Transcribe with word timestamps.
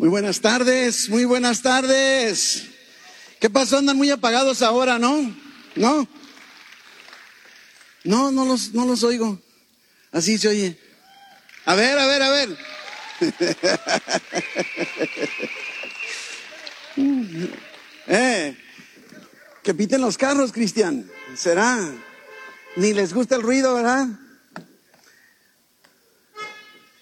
Muy 0.00 0.08
buenas 0.08 0.40
tardes, 0.40 1.10
muy 1.10 1.26
buenas 1.26 1.60
tardes. 1.60 2.68
¿Qué 3.38 3.50
pasó? 3.50 3.76
Andan 3.76 3.98
muy 3.98 4.08
apagados 4.08 4.62
ahora, 4.62 4.98
¿no? 4.98 5.36
¿No? 5.74 6.08
No, 8.04 8.32
no 8.32 8.46
los, 8.46 8.72
no 8.72 8.86
los 8.86 9.04
oigo. 9.04 9.38
Así 10.10 10.38
se 10.38 10.48
oye. 10.48 10.80
A 11.66 11.74
ver, 11.74 11.98
a 11.98 12.06
ver, 12.06 12.22
a 12.22 12.30
ver. 12.30 12.56
eh, 18.06 18.56
que 19.62 19.74
piten 19.74 20.00
los 20.00 20.16
carros, 20.16 20.50
Cristian. 20.50 21.10
¿Será? 21.36 21.78
Ni 22.76 22.94
les 22.94 23.12
gusta 23.12 23.36
el 23.36 23.42
ruido, 23.42 23.74
¿verdad? 23.74 24.08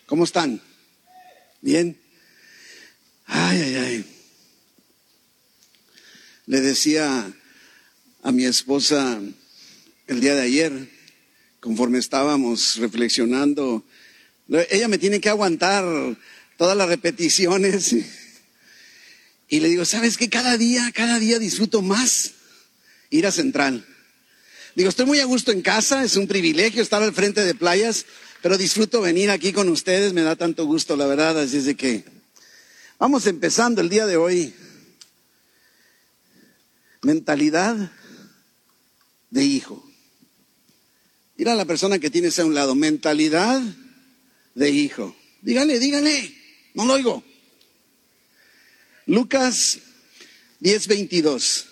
¿Cómo 0.06 0.24
están? 0.24 0.60
¿Bien? 1.60 2.07
Ay, 3.28 3.60
ay, 3.60 3.74
ay. 3.76 4.04
Le 6.46 6.60
decía 6.62 7.30
a 8.22 8.32
mi 8.32 8.46
esposa 8.46 9.20
el 10.06 10.20
día 10.20 10.34
de 10.34 10.40
ayer, 10.40 10.88
conforme 11.60 11.98
estábamos 11.98 12.76
reflexionando, 12.76 13.84
ella 14.70 14.88
me 14.88 14.96
tiene 14.96 15.20
que 15.20 15.28
aguantar 15.28 15.84
todas 16.56 16.76
las 16.76 16.88
repeticiones. 16.88 17.94
Y 19.50 19.60
le 19.60 19.68
digo, 19.68 19.86
¿sabes 19.86 20.18
qué? 20.18 20.28
Cada 20.28 20.58
día, 20.58 20.92
cada 20.94 21.18
día 21.18 21.38
disfruto 21.38 21.80
más 21.80 22.32
ir 23.08 23.26
a 23.26 23.32
Central. 23.32 23.82
Digo, 24.74 24.90
estoy 24.90 25.06
muy 25.06 25.20
a 25.20 25.24
gusto 25.24 25.52
en 25.52 25.62
casa, 25.62 26.04
es 26.04 26.16
un 26.16 26.26
privilegio 26.26 26.82
estar 26.82 27.02
al 27.02 27.14
frente 27.14 27.42
de 27.42 27.54
playas, 27.54 28.04
pero 28.42 28.58
disfruto 28.58 29.00
venir 29.00 29.30
aquí 29.30 29.54
con 29.54 29.70
ustedes, 29.70 30.12
me 30.12 30.20
da 30.20 30.36
tanto 30.36 30.66
gusto, 30.66 30.98
la 30.98 31.06
verdad, 31.06 31.40
así 31.40 31.56
es 31.56 31.64
de 31.64 31.76
que 31.76 32.04
vamos 32.98 33.26
empezando 33.26 33.80
el 33.80 33.88
día 33.88 34.06
de 34.06 34.16
hoy. 34.16 34.54
Mentalidad 37.02 37.92
de 39.30 39.44
hijo. 39.44 39.88
Mira 41.36 41.52
a 41.52 41.56
la 41.56 41.64
persona 41.64 41.98
que 41.98 42.10
tienes 42.10 42.38
a 42.38 42.44
un 42.44 42.54
lado, 42.54 42.74
mentalidad 42.74 43.62
de 44.54 44.70
hijo. 44.70 45.16
Dígale, 45.40 45.78
dígale, 45.78 46.34
no 46.74 46.84
lo 46.84 46.94
oigo. 46.94 47.22
Lucas 49.06 49.78
10:22. 50.60 51.66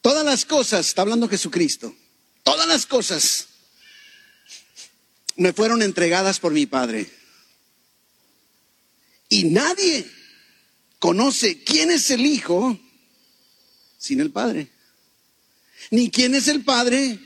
Todas 0.00 0.24
las 0.24 0.46
cosas, 0.46 0.88
está 0.88 1.02
hablando 1.02 1.28
Jesucristo, 1.28 1.94
todas 2.42 2.66
las 2.66 2.86
cosas 2.86 3.48
me 5.36 5.52
fueron 5.52 5.82
entregadas 5.82 6.40
por 6.40 6.52
mi 6.52 6.64
Padre. 6.64 7.19
Y 9.30 9.44
nadie 9.44 10.06
conoce 10.98 11.62
quién 11.62 11.90
es 11.90 12.10
el 12.10 12.26
Hijo 12.26 12.78
sin 13.96 14.20
el 14.20 14.30
Padre. 14.30 14.68
Ni 15.90 16.10
quién 16.10 16.34
es 16.34 16.48
el 16.48 16.62
Padre 16.62 17.18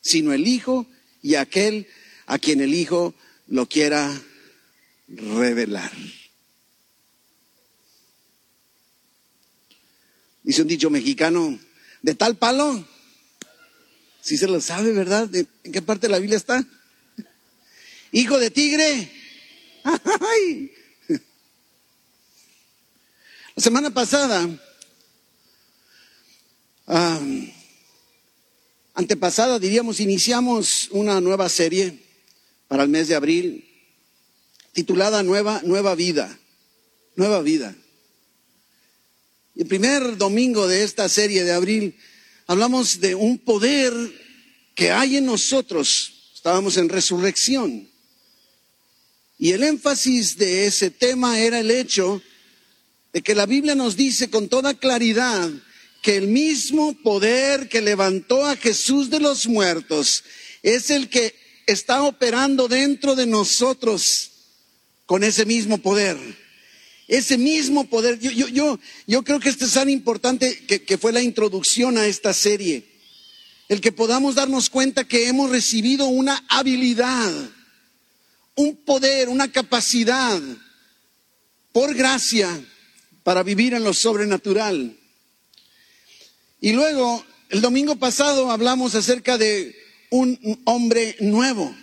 sino 0.00 0.32
el 0.32 0.46
Hijo 0.46 0.86
y 1.22 1.34
aquel 1.34 1.86
a 2.26 2.38
quien 2.38 2.60
el 2.60 2.72
Hijo 2.72 3.14
lo 3.48 3.68
quiera 3.68 4.10
revelar. 5.08 5.92
Dice 10.42 10.62
un 10.62 10.68
dicho 10.68 10.88
mexicano, 10.88 11.58
de 12.00 12.14
tal 12.14 12.36
palo, 12.36 12.86
si 14.22 14.38
se 14.38 14.46
lo 14.46 14.60
sabe, 14.60 14.92
¿verdad? 14.92 15.28
¿En 15.34 15.72
qué 15.72 15.82
parte 15.82 16.06
de 16.06 16.12
la 16.12 16.20
Biblia 16.20 16.36
está? 16.36 16.64
Hijo 18.12 18.38
de 18.38 18.50
tigre. 18.50 19.12
La 23.58 23.62
semana 23.62 23.90
pasada, 23.90 24.48
antepasada, 28.94 29.58
diríamos, 29.58 29.98
iniciamos 29.98 30.86
una 30.92 31.20
nueva 31.20 31.48
serie 31.48 31.98
para 32.68 32.84
el 32.84 32.88
mes 32.88 33.08
de 33.08 33.16
abril 33.16 33.68
titulada 34.70 35.24
Nueva, 35.24 35.60
Nueva 35.64 35.96
Vida. 35.96 36.38
Nueva 37.16 37.42
Vida. 37.42 37.74
El 39.56 39.66
primer 39.66 40.16
domingo 40.16 40.68
de 40.68 40.84
esta 40.84 41.08
serie 41.08 41.42
de 41.42 41.50
abril 41.50 41.98
hablamos 42.46 43.00
de 43.00 43.16
un 43.16 43.38
poder 43.38 43.92
que 44.76 44.92
hay 44.92 45.16
en 45.16 45.26
nosotros. 45.26 46.30
Estábamos 46.32 46.76
en 46.76 46.88
resurrección. 46.88 47.90
Y 49.36 49.50
el 49.50 49.64
énfasis 49.64 50.38
de 50.38 50.66
ese 50.68 50.92
tema 50.92 51.40
era 51.40 51.58
el 51.58 51.72
hecho 51.72 52.22
que 53.22 53.34
la 53.34 53.46
Biblia 53.46 53.74
nos 53.74 53.96
dice 53.96 54.30
con 54.30 54.48
toda 54.48 54.74
claridad 54.74 55.50
que 56.02 56.16
el 56.16 56.28
mismo 56.28 56.94
poder 57.02 57.68
que 57.68 57.80
levantó 57.80 58.46
a 58.46 58.56
Jesús 58.56 59.10
de 59.10 59.20
los 59.20 59.46
muertos 59.46 60.24
es 60.62 60.90
el 60.90 61.08
que 61.08 61.34
está 61.66 62.02
operando 62.02 62.68
dentro 62.68 63.14
de 63.14 63.26
nosotros 63.26 64.30
con 65.06 65.24
ese 65.24 65.44
mismo 65.44 65.78
poder. 65.78 66.16
Ese 67.06 67.38
mismo 67.38 67.84
poder. 67.88 68.18
Yo, 68.18 68.30
yo, 68.30 68.48
yo, 68.48 68.78
yo 69.06 69.24
creo 69.24 69.40
que 69.40 69.48
esto 69.48 69.64
es 69.64 69.72
tan 69.72 69.88
importante 69.88 70.66
que 70.66 70.98
fue 70.98 71.12
la 71.12 71.22
introducción 71.22 71.96
a 71.96 72.06
esta 72.06 72.34
serie. 72.34 72.86
El 73.68 73.80
que 73.80 73.92
podamos 73.92 74.34
darnos 74.34 74.70
cuenta 74.70 75.08
que 75.08 75.28
hemos 75.28 75.50
recibido 75.50 76.06
una 76.06 76.44
habilidad, 76.48 77.32
un 78.54 78.76
poder, 78.76 79.28
una 79.28 79.50
capacidad 79.50 80.40
por 81.72 81.94
gracia 81.94 82.48
para 83.28 83.42
vivir 83.42 83.74
en 83.74 83.84
lo 83.84 83.92
sobrenatural. 83.92 84.96
Y 86.62 86.72
luego, 86.72 87.22
el 87.50 87.60
domingo 87.60 87.96
pasado 87.96 88.50
hablamos 88.50 88.94
acerca 88.94 89.36
de 89.36 89.76
un 90.08 90.62
hombre 90.64 91.14
nuevo. 91.20 91.76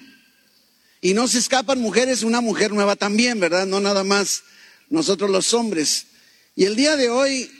Y 1.01 1.13
no 1.13 1.28
se 1.28 1.38
escapan 1.38 1.79
mujeres, 1.79 2.23
una 2.23 2.41
mujer 2.41 2.72
nueva 2.73 2.95
también, 2.95 3.39
¿verdad? 3.39 3.67
No 3.67 3.79
nada 3.79 4.03
más 4.03 4.41
nosotros 4.89 5.29
los 5.29 5.53
hombres. 5.53 6.07
Y 6.56 6.66
el 6.66 6.75
día 6.75 6.95
de 6.95 7.09
hoy, 7.09 7.51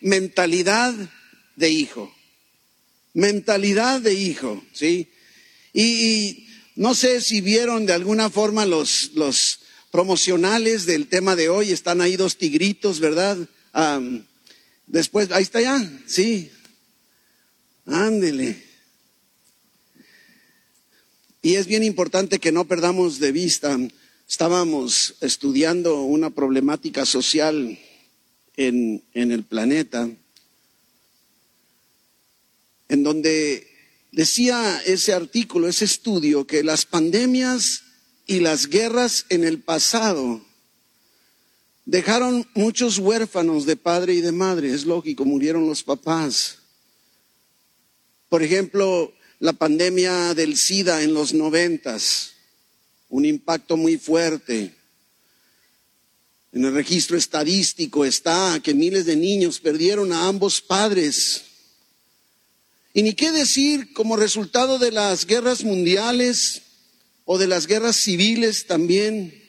mentalidad 0.00 0.94
de 1.54 1.68
hijo. 1.68 2.16
Mentalidad 3.12 4.00
de 4.00 4.14
hijo, 4.14 4.64
¿sí? 4.72 5.12
Y, 5.74 6.48
no 6.76 6.94
sé 6.94 7.20
si 7.20 7.42
vieron 7.42 7.84
de 7.84 7.92
alguna 7.92 8.30
forma 8.30 8.64
los, 8.64 9.10
los 9.12 9.60
promocionales 9.94 10.86
del 10.86 11.06
tema 11.06 11.36
de 11.36 11.48
hoy. 11.48 11.70
Están 11.70 12.00
ahí 12.00 12.16
dos 12.16 12.36
tigritos, 12.36 12.98
¿verdad? 12.98 13.38
después, 14.88 15.30
ahí 15.30 15.44
está 15.44 15.60
ya, 15.60 16.00
sí. 16.04 16.50
Ándele. 17.86 18.60
Y 21.42 21.54
es 21.54 21.68
bien 21.68 21.84
importante 21.84 22.40
que 22.40 22.50
no 22.50 22.64
perdamos 22.64 23.20
de 23.20 23.30
vista 23.30 23.78
estábamos 24.28 25.14
estudiando 25.20 26.02
una 26.02 26.30
problemática 26.30 27.06
social 27.06 27.78
en, 28.56 29.00
en, 29.14 29.30
el 29.30 29.44
planeta, 29.44 30.10
en 32.88 33.02
donde 33.04 33.68
decía 34.10 34.82
ese 34.86 35.12
artículo, 35.12 35.68
ese 35.68 35.84
estudio, 35.84 36.48
que 36.48 36.64
las 36.64 36.84
pandemias 36.84 37.83
y 38.26 38.40
las 38.40 38.68
guerras 38.68 39.26
en 39.28 39.44
el 39.44 39.60
pasado 39.60 40.44
dejaron 41.84 42.48
muchos 42.54 42.98
huérfanos 42.98 43.66
de 43.66 43.76
padre 43.76 44.14
y 44.14 44.20
de 44.20 44.32
madre, 44.32 44.72
es 44.72 44.84
lógico, 44.84 45.24
murieron 45.24 45.66
los 45.66 45.82
papás. 45.82 46.58
Por 48.28 48.42
ejemplo, 48.42 49.12
la 49.38 49.52
pandemia 49.52 50.34
del 50.34 50.56
SIDA 50.56 51.02
en 51.02 51.12
los 51.12 51.34
noventas 51.34 52.34
un 53.14 53.24
impacto 53.24 53.76
muy 53.76 53.96
fuerte. 53.96 54.74
En 56.52 56.64
el 56.64 56.74
registro 56.74 57.16
estadístico 57.16 58.04
está 58.04 58.58
que 58.60 58.74
miles 58.74 59.06
de 59.06 59.14
niños 59.14 59.60
perdieron 59.60 60.12
a 60.12 60.26
ambos 60.26 60.60
padres. 60.60 61.42
Y 62.92 63.02
ni 63.02 63.12
qué 63.14 63.30
decir 63.30 63.92
como 63.92 64.16
resultado 64.16 64.80
de 64.80 64.90
las 64.90 65.26
guerras 65.26 65.62
mundiales 65.62 66.62
o 67.24 67.38
de 67.38 67.46
las 67.46 67.66
guerras 67.66 67.96
civiles 67.96 68.66
también. 68.66 69.42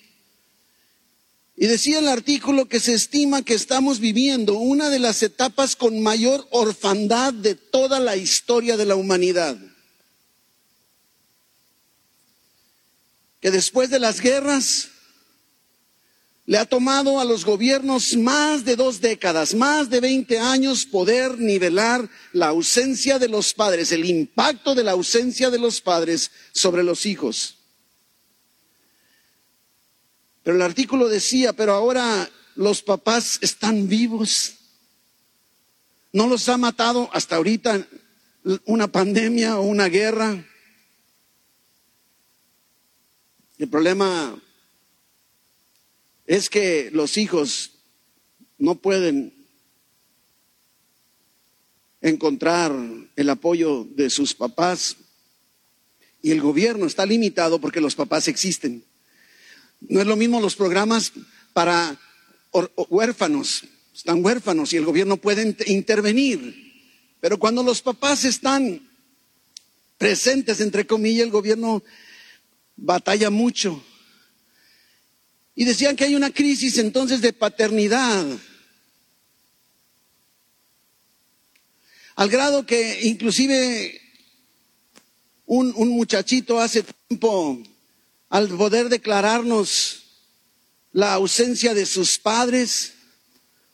Y 1.57 1.67
decía 1.67 1.99
el 1.99 2.07
artículo 2.07 2.67
que 2.67 2.79
se 2.79 2.93
estima 2.93 3.43
que 3.43 3.53
estamos 3.53 3.99
viviendo 3.99 4.55
una 4.55 4.89
de 4.89 4.99
las 4.99 5.23
etapas 5.23 5.75
con 5.75 6.01
mayor 6.01 6.47
orfandad 6.51 7.33
de 7.33 7.55
toda 7.55 7.99
la 7.99 8.17
historia 8.17 8.75
de 8.75 8.85
la 8.85 8.95
humanidad. 8.95 9.57
que 13.45 13.51
después 13.51 13.91
de 13.91 13.99
las 13.99 14.21
guerras 14.21 14.87
le 16.47 16.57
ha 16.57 16.65
tomado 16.65 17.19
a 17.19 17.25
los 17.25 17.45
gobiernos 17.45 18.15
más 18.17 18.65
de 18.65 18.75
dos 18.75 19.01
décadas, 19.01 19.53
más 19.53 19.87
de 19.91 19.99
20 19.99 20.39
años 20.39 20.87
poder 20.87 21.37
nivelar 21.37 22.09
la 22.33 22.47
ausencia 22.47 23.19
de 23.19 23.27
los 23.27 23.53
padres, 23.53 23.91
el 23.91 24.05
impacto 24.05 24.73
de 24.73 24.83
la 24.83 24.93
ausencia 24.93 25.51
de 25.51 25.59
los 25.59 25.79
padres 25.79 26.31
sobre 26.53 26.81
los 26.81 27.05
hijos. 27.05 27.59
Pero 30.45 30.57
el 30.57 30.61
artículo 30.61 31.09
decía, 31.09 31.53
pero 31.53 31.73
ahora 31.73 32.29
los 32.53 32.83
papás 32.83 33.39
están 33.41 33.89
vivos. 33.89 34.53
No 36.13 36.27
los 36.27 36.47
ha 36.49 36.57
matado 36.59 37.09
hasta 37.13 37.37
ahorita 37.37 37.87
una 38.65 38.87
pandemia 38.87 39.57
o 39.57 39.63
una 39.63 39.89
guerra. 39.89 40.45
El 43.57 43.69
problema 43.69 44.39
es 46.27 46.47
que 46.47 46.91
los 46.93 47.17
hijos 47.17 47.71
no 48.59 48.75
pueden 48.75 49.47
encontrar 52.01 52.71
el 53.15 53.29
apoyo 53.31 53.83
de 53.95 54.11
sus 54.11 54.35
papás 54.35 54.95
y 56.21 56.29
el 56.29 56.39
gobierno 56.39 56.85
está 56.85 57.03
limitado 57.03 57.59
porque 57.59 57.81
los 57.81 57.95
papás 57.95 58.27
existen. 58.27 58.84
No 59.89 60.01
es 60.01 60.07
lo 60.07 60.15
mismo 60.15 60.41
los 60.41 60.55
programas 60.55 61.11
para 61.53 61.99
huérfanos, 62.89 63.63
están 63.93 64.23
huérfanos 64.23 64.73
y 64.73 64.77
el 64.77 64.85
gobierno 64.85 65.17
puede 65.17 65.55
intervenir. 65.67 66.65
Pero 67.19 67.39
cuando 67.39 67.63
los 67.63 67.81
papás 67.81 68.25
están 68.25 68.89
presentes, 69.97 70.59
entre 70.61 70.85
comillas, 70.85 71.25
el 71.25 71.31
gobierno 71.31 71.83
batalla 72.75 73.29
mucho. 73.29 73.83
Y 75.55 75.63
decían 75.65 75.95
que 75.95 76.03
hay 76.03 76.15
una 76.15 76.31
crisis 76.31 76.77
entonces 76.77 77.21
de 77.21 77.33
paternidad. 77.33 78.25
Al 82.15 82.29
grado 82.29 82.65
que 82.65 82.99
inclusive 83.03 84.01
un, 85.45 85.73
un 85.75 85.89
muchachito 85.89 86.59
hace 86.59 86.83
tiempo, 87.07 87.61
al 88.35 88.49
poder 88.49 88.89
declararnos 88.89 90.03
la 90.91 91.13
ausencia 91.13 91.73
de 91.73 91.85
sus 91.85 92.19
padres, 92.19 92.91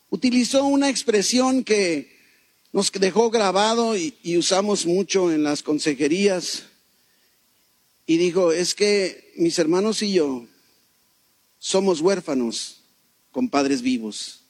utilizó 0.08 0.64
una 0.66 0.88
expresión 0.88 1.64
que 1.64 2.16
nos 2.70 2.92
dejó 2.92 3.28
grabado 3.28 3.96
y, 3.96 4.14
usamos 4.38 4.86
mucho 4.86 5.32
en 5.32 5.42
las 5.42 5.64
consejerías. 5.64 6.62
Y 8.06 8.18
dijo, 8.18 8.52
es 8.52 8.76
que 8.76 9.32
mis 9.36 9.58
hermanos 9.58 10.00
y 10.00 10.12
yo 10.12 10.46
somos 11.58 12.00
huérfanos 12.00 12.84
con 13.32 13.48
padres 13.48 13.82
vivos. 13.82 14.44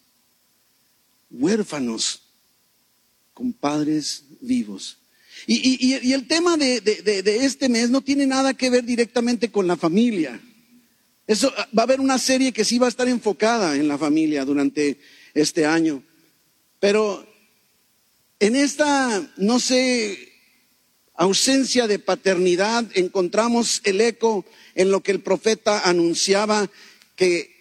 Huérfanos 1.30 2.20
con 3.32 3.54
padres 3.54 4.24
vivos. 4.42 4.98
Y, 5.46 6.12
el 6.12 6.26
tema 6.26 6.56
de, 6.56 6.80
de, 6.80 7.22
de, 7.22 7.44
este 7.44 7.68
mes 7.68 7.90
no 7.90 8.00
tiene 8.00 8.26
nada 8.26 8.54
que 8.54 8.70
ver 8.70 8.84
directamente 8.84 9.50
con 9.50 9.66
la 9.66 9.76
familia. 9.76 10.40
Eso 11.26 11.52
va 11.76 11.82
a 11.82 11.84
haber 11.84 12.00
una 12.00 12.18
serie 12.18 12.52
que 12.52 12.64
sí 12.64 12.78
va 12.78 12.86
a 12.86 12.90
estar 12.90 13.08
enfocada 13.08 13.76
en 13.76 13.88
la 13.88 13.98
familia 13.98 14.44
durante 14.44 14.98
este 15.34 15.66
año. 15.66 16.02
Pero 16.80 17.26
en 18.38 18.56
esta, 18.56 19.32
no 19.36 19.60
sé, 19.60 20.32
ausencia 21.14 21.86
de 21.86 21.98
paternidad 21.98 22.84
encontramos 22.94 23.80
el 23.84 24.00
eco 24.00 24.44
en 24.74 24.90
lo 24.90 25.02
que 25.02 25.12
el 25.12 25.20
profeta 25.20 25.88
anunciaba 25.88 26.68
que 27.14 27.52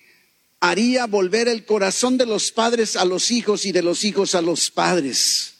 haría 0.60 1.06
volver 1.06 1.48
el 1.48 1.66
corazón 1.66 2.18
de 2.18 2.26
los 2.26 2.52
padres 2.52 2.96
a 2.96 3.06
los 3.06 3.32
hijos 3.32 3.66
y 3.66 3.72
de 3.72 3.82
los 3.82 4.04
hijos 4.04 4.36
a 4.36 4.42
los 4.42 4.72
padres. 4.72 5.51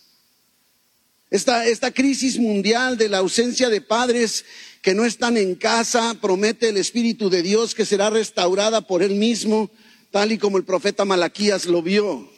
Esta, 1.32 1.92
crisis 1.92 2.38
mundial 2.38 2.98
de 2.98 3.08
la 3.08 3.20
ausencia 3.20 3.70
de 3.70 3.80
padres 3.80 4.44
que 4.82 4.94
no 4.94 5.06
están 5.06 5.38
en 5.38 5.56
casa, 5.56 6.14
promete 6.20 6.68
el 6.68 6.76
Espíritu 6.76 7.30
de 7.30 7.42
Dios 7.42 7.74
que 7.74 7.86
será 7.86 8.10
restaurada 8.10 8.82
por 8.82 9.02
Él 9.02 9.16
mismo, 9.16 9.72
tal 10.12 10.34
y 10.34 10.38
como 10.38 10.58
el 10.58 10.66
profeta 10.66 11.06
Malaquías 11.06 11.68
lo 11.68 11.82
vio. 11.82 12.30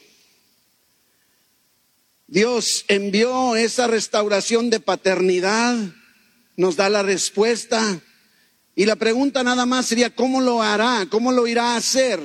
Dios 2.28 2.86
envió 2.88 3.56
esa 3.56 3.88
restauración 3.88 4.70
de 4.70 4.80
paternidad, 4.80 5.76
nos 6.56 6.76
da 6.76 6.88
la 6.88 7.02
respuesta 7.02 8.00
y 8.76 8.86
la 8.86 8.96
pregunta 8.96 9.44
nada 9.44 9.66
más 9.66 9.88
sería, 9.88 10.14
¿cómo 10.14 10.40
lo 10.40 10.62
hará? 10.62 11.08
¿Cómo 11.10 11.32
lo 11.32 11.48
irá 11.48 11.74
a 11.74 11.78
hacer? 11.78 12.20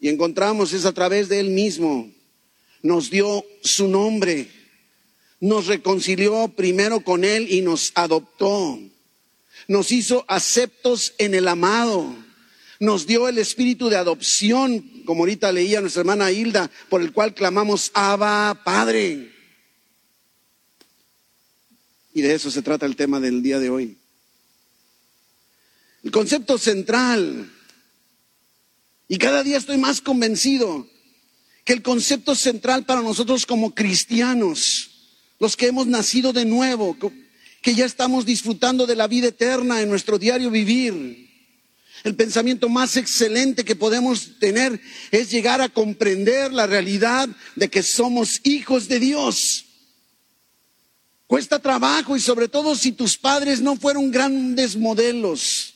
Y 0.00 0.08
encontramos 0.08 0.72
es 0.72 0.84
a 0.84 0.92
través 0.92 1.28
de 1.28 1.38
Él 1.38 1.50
mismo. 1.50 2.10
Nos 2.82 3.08
dio 3.08 3.44
su 3.62 3.86
nombre, 3.86 4.48
nos 5.40 5.66
reconcilió 5.66 6.48
primero 6.48 7.00
con 7.00 7.24
Él 7.24 7.50
y 7.50 7.62
nos 7.62 7.92
adoptó. 7.94 8.78
Nos 9.68 9.92
hizo 9.92 10.24
aceptos 10.28 11.14
en 11.18 11.34
el 11.34 11.48
amado. 11.48 12.14
Nos 12.78 13.06
dio 13.06 13.28
el 13.28 13.38
espíritu 13.38 13.88
de 13.88 13.96
adopción, 13.96 15.02
como 15.04 15.22
ahorita 15.22 15.50
leía 15.52 15.80
nuestra 15.80 16.00
hermana 16.00 16.30
Hilda, 16.30 16.70
por 16.88 17.00
el 17.00 17.12
cual 17.12 17.34
clamamos, 17.34 17.90
Abba, 17.94 18.62
Padre. 18.64 19.32
Y 22.12 22.22
de 22.22 22.34
eso 22.34 22.50
se 22.50 22.62
trata 22.62 22.86
el 22.86 22.96
tema 22.96 23.20
del 23.20 23.42
día 23.42 23.58
de 23.58 23.70
hoy. 23.70 23.98
El 26.02 26.10
concepto 26.10 26.56
central. 26.58 27.50
Y 29.08 29.18
cada 29.18 29.42
día 29.42 29.58
estoy 29.58 29.78
más 29.78 30.00
convencido 30.00 30.88
que 31.64 31.72
el 31.72 31.82
concepto 31.82 32.34
central 32.34 32.86
para 32.86 33.02
nosotros 33.02 33.44
como 33.44 33.74
cristianos, 33.74 34.95
los 35.38 35.56
que 35.56 35.66
hemos 35.66 35.86
nacido 35.86 36.32
de 36.32 36.44
nuevo, 36.44 36.96
que 37.62 37.74
ya 37.74 37.84
estamos 37.84 38.24
disfrutando 38.24 38.86
de 38.86 38.96
la 38.96 39.06
vida 39.06 39.28
eterna 39.28 39.80
en 39.80 39.88
nuestro 39.88 40.18
diario 40.18 40.50
vivir, 40.50 41.26
el 42.04 42.14
pensamiento 42.14 42.68
más 42.68 42.96
excelente 42.96 43.64
que 43.64 43.74
podemos 43.74 44.38
tener 44.38 44.80
es 45.10 45.30
llegar 45.30 45.60
a 45.60 45.68
comprender 45.68 46.52
la 46.52 46.66
realidad 46.66 47.28
de 47.56 47.68
que 47.68 47.82
somos 47.82 48.40
hijos 48.44 48.86
de 48.86 49.00
Dios. 49.00 49.64
Cuesta 51.26 51.58
trabajo 51.58 52.16
y 52.16 52.20
sobre 52.20 52.46
todo 52.46 52.76
si 52.76 52.92
tus 52.92 53.18
padres 53.18 53.60
no 53.60 53.76
fueron 53.76 54.12
grandes 54.12 54.76
modelos. 54.76 55.74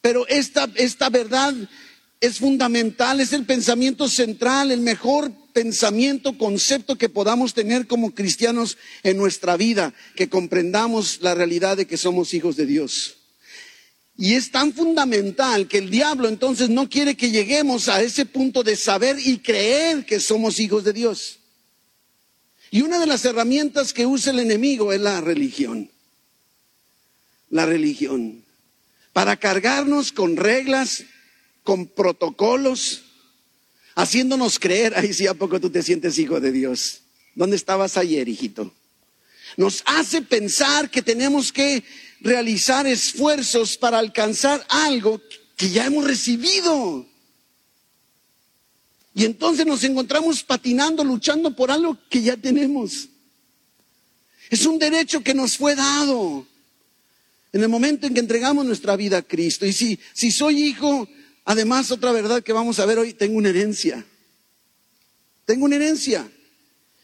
Pero 0.00 0.26
esta, 0.28 0.70
esta 0.76 1.10
verdad 1.10 1.54
es 2.20 2.38
fundamental, 2.38 3.20
es 3.20 3.34
el 3.34 3.44
pensamiento 3.44 4.08
central, 4.08 4.70
el 4.70 4.80
mejor 4.80 5.30
pensamiento, 5.54 6.36
concepto 6.36 6.98
que 6.98 7.08
podamos 7.08 7.54
tener 7.54 7.86
como 7.86 8.14
cristianos 8.14 8.76
en 9.02 9.16
nuestra 9.16 9.56
vida, 9.56 9.94
que 10.14 10.28
comprendamos 10.28 11.20
la 11.22 11.34
realidad 11.34 11.78
de 11.78 11.86
que 11.86 11.96
somos 11.96 12.34
hijos 12.34 12.56
de 12.56 12.66
Dios. 12.66 13.16
Y 14.18 14.34
es 14.34 14.50
tan 14.50 14.74
fundamental 14.74 15.66
que 15.66 15.78
el 15.78 15.88
diablo 15.88 16.28
entonces 16.28 16.68
no 16.68 16.90
quiere 16.90 17.16
que 17.16 17.30
lleguemos 17.30 17.88
a 17.88 18.02
ese 18.02 18.26
punto 18.26 18.62
de 18.62 18.76
saber 18.76 19.16
y 19.18 19.38
creer 19.38 20.04
que 20.04 20.20
somos 20.20 20.60
hijos 20.60 20.84
de 20.84 20.92
Dios. 20.92 21.38
Y 22.70 22.82
una 22.82 22.98
de 22.98 23.06
las 23.06 23.24
herramientas 23.24 23.94
que 23.94 24.04
usa 24.04 24.32
el 24.32 24.40
enemigo 24.40 24.92
es 24.92 25.00
la 25.00 25.22
religión. 25.22 25.90
La 27.48 27.64
religión 27.64 28.44
para 29.14 29.36
cargarnos 29.36 30.10
con 30.10 30.36
reglas, 30.36 31.04
con 31.62 31.86
protocolos, 31.86 33.03
haciéndonos 33.94 34.58
creer, 34.58 34.92
ay, 34.96 35.12
sí, 35.12 35.26
¿a 35.26 35.34
poco 35.34 35.60
tú 35.60 35.70
te 35.70 35.82
sientes 35.82 36.18
hijo 36.18 36.40
de 36.40 36.52
Dios? 36.52 37.00
¿Dónde 37.34 37.56
estabas 37.56 37.96
ayer, 37.96 38.28
hijito? 38.28 38.72
Nos 39.56 39.82
hace 39.86 40.22
pensar 40.22 40.90
que 40.90 41.02
tenemos 41.02 41.52
que 41.52 41.84
realizar 42.20 42.86
esfuerzos 42.86 43.76
para 43.76 43.98
alcanzar 43.98 44.64
algo 44.68 45.20
que 45.56 45.70
ya 45.70 45.86
hemos 45.86 46.04
recibido. 46.04 47.06
Y 49.14 49.24
entonces 49.24 49.64
nos 49.64 49.84
encontramos 49.84 50.42
patinando, 50.42 51.04
luchando 51.04 51.54
por 51.54 51.70
algo 51.70 51.96
que 52.10 52.22
ya 52.22 52.36
tenemos. 52.36 53.08
Es 54.50 54.66
un 54.66 54.78
derecho 54.78 55.22
que 55.22 55.34
nos 55.34 55.56
fue 55.56 55.76
dado 55.76 56.46
en 57.52 57.62
el 57.62 57.68
momento 57.68 58.06
en 58.06 58.14
que 58.14 58.20
entregamos 58.20 58.66
nuestra 58.66 58.96
vida 58.96 59.18
a 59.18 59.22
Cristo. 59.22 59.64
Y 59.64 59.72
si, 59.72 59.98
si 60.12 60.32
soy 60.32 60.64
hijo, 60.64 61.08
además 61.44 61.90
otra 61.90 62.12
verdad 62.12 62.42
que 62.42 62.52
vamos 62.52 62.78
a 62.78 62.86
ver 62.86 62.98
hoy, 62.98 63.14
tengo 63.14 63.36
una 63.36 63.50
herencia. 63.50 64.04
Tengo 65.44 65.64
una 65.66 65.76
herencia. 65.76 66.28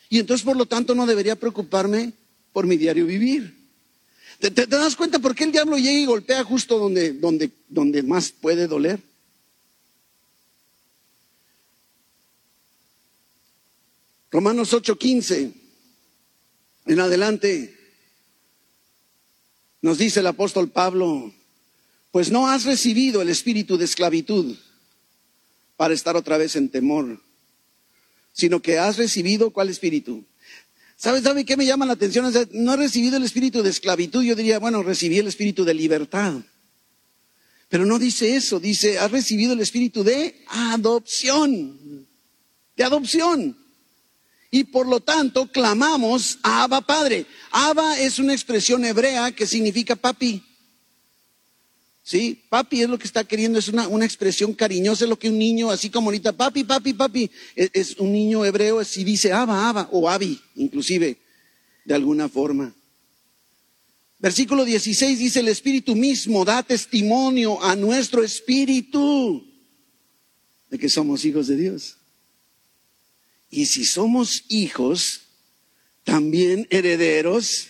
Y 0.08 0.18
entonces, 0.18 0.44
por 0.44 0.56
lo 0.56 0.66
tanto, 0.66 0.94
no 0.94 1.06
debería 1.06 1.36
preocuparme 1.36 2.12
por 2.52 2.66
mi 2.66 2.76
diario 2.76 3.06
vivir. 3.06 3.56
¿Te, 4.40 4.50
das 4.50 4.96
cuenta 4.96 5.18
por 5.18 5.34
qué 5.34 5.44
el 5.44 5.52
diablo 5.52 5.76
llega 5.76 5.98
y 5.98 6.06
golpea 6.06 6.42
justo 6.44 6.78
donde, 6.78 7.12
donde, 7.12 7.50
donde 7.68 8.02
más 8.02 8.30
puede 8.30 8.66
doler? 8.66 8.98
Romanos 14.30 14.72
8:15 14.72 15.52
en 16.86 17.00
adelante 17.00 17.76
nos 19.82 19.98
dice 19.98 20.20
el 20.20 20.26
apóstol 20.26 20.68
Pablo, 20.70 21.32
pues 22.10 22.30
no 22.30 22.48
has 22.48 22.64
recibido 22.64 23.22
el 23.22 23.28
espíritu 23.28 23.76
de 23.76 23.84
esclavitud 23.84 24.56
para 25.76 25.94
estar 25.94 26.16
otra 26.16 26.36
vez 26.38 26.56
en 26.56 26.68
temor, 26.68 27.20
sino 28.32 28.60
que 28.60 28.78
has 28.78 28.96
recibido 28.96 29.50
cuál 29.50 29.68
espíritu. 29.68 30.24
¿Sabes, 30.96 31.22
¿Sabe 31.22 31.44
qué 31.44 31.56
me 31.56 31.64
llama 31.64 31.86
la 31.86 31.94
atención? 31.94 32.30
No 32.52 32.74
he 32.74 32.76
recibido 32.76 33.16
el 33.16 33.24
espíritu 33.24 33.62
de 33.62 33.70
esclavitud, 33.70 34.22
yo 34.22 34.34
diría, 34.34 34.58
bueno, 34.58 34.82
recibí 34.82 35.18
el 35.18 35.28
espíritu 35.28 35.64
de 35.64 35.72
libertad. 35.72 36.34
Pero 37.70 37.86
no 37.86 37.98
dice 37.98 38.36
eso, 38.36 38.58
dice, 38.58 38.98
has 38.98 39.10
recibido 39.10 39.52
el 39.52 39.60
espíritu 39.60 40.02
de 40.02 40.44
adopción, 40.48 42.06
de 42.76 42.84
adopción. 42.84 43.56
Y 44.50 44.64
por 44.64 44.88
lo 44.88 45.00
tanto 45.00 45.46
clamamos 45.46 46.40
a 46.42 46.64
Abba 46.64 46.80
Padre. 46.80 47.24
Abba 47.52 47.98
es 48.00 48.18
una 48.18 48.32
expresión 48.32 48.84
hebrea 48.84 49.30
que 49.30 49.46
significa 49.46 49.94
papi. 49.94 50.44
¿Sí? 52.10 52.42
Papi 52.48 52.82
es 52.82 52.88
lo 52.88 52.98
que 52.98 53.06
está 53.06 53.22
queriendo, 53.22 53.60
es 53.60 53.68
una, 53.68 53.86
una 53.86 54.04
expresión 54.04 54.52
cariñosa, 54.52 55.04
es 55.04 55.08
lo 55.08 55.16
que 55.16 55.28
un 55.28 55.38
niño, 55.38 55.70
así 55.70 55.90
como 55.90 56.08
ahorita, 56.08 56.32
papi, 56.32 56.64
papi, 56.64 56.92
papi, 56.92 57.30
es, 57.54 57.94
un 57.98 58.10
niño 58.10 58.44
hebreo, 58.44 58.82
si 58.82 59.04
dice 59.04 59.32
Abba, 59.32 59.68
Abba, 59.68 59.88
o 59.92 60.10
Abi, 60.10 60.40
inclusive, 60.56 61.18
de 61.84 61.94
alguna 61.94 62.28
forma. 62.28 62.74
Versículo 64.18 64.64
16 64.64 65.20
dice, 65.20 65.38
el 65.38 65.46
Espíritu 65.46 65.94
mismo 65.94 66.44
da 66.44 66.64
testimonio 66.64 67.62
a 67.62 67.76
nuestro 67.76 68.24
Espíritu 68.24 69.46
de 70.68 70.78
que 70.80 70.88
somos 70.88 71.24
hijos 71.24 71.46
de 71.46 71.56
Dios. 71.58 71.96
Y 73.50 73.66
si 73.66 73.84
somos 73.84 74.46
hijos, 74.48 75.20
también 76.02 76.66
herederos, 76.70 77.68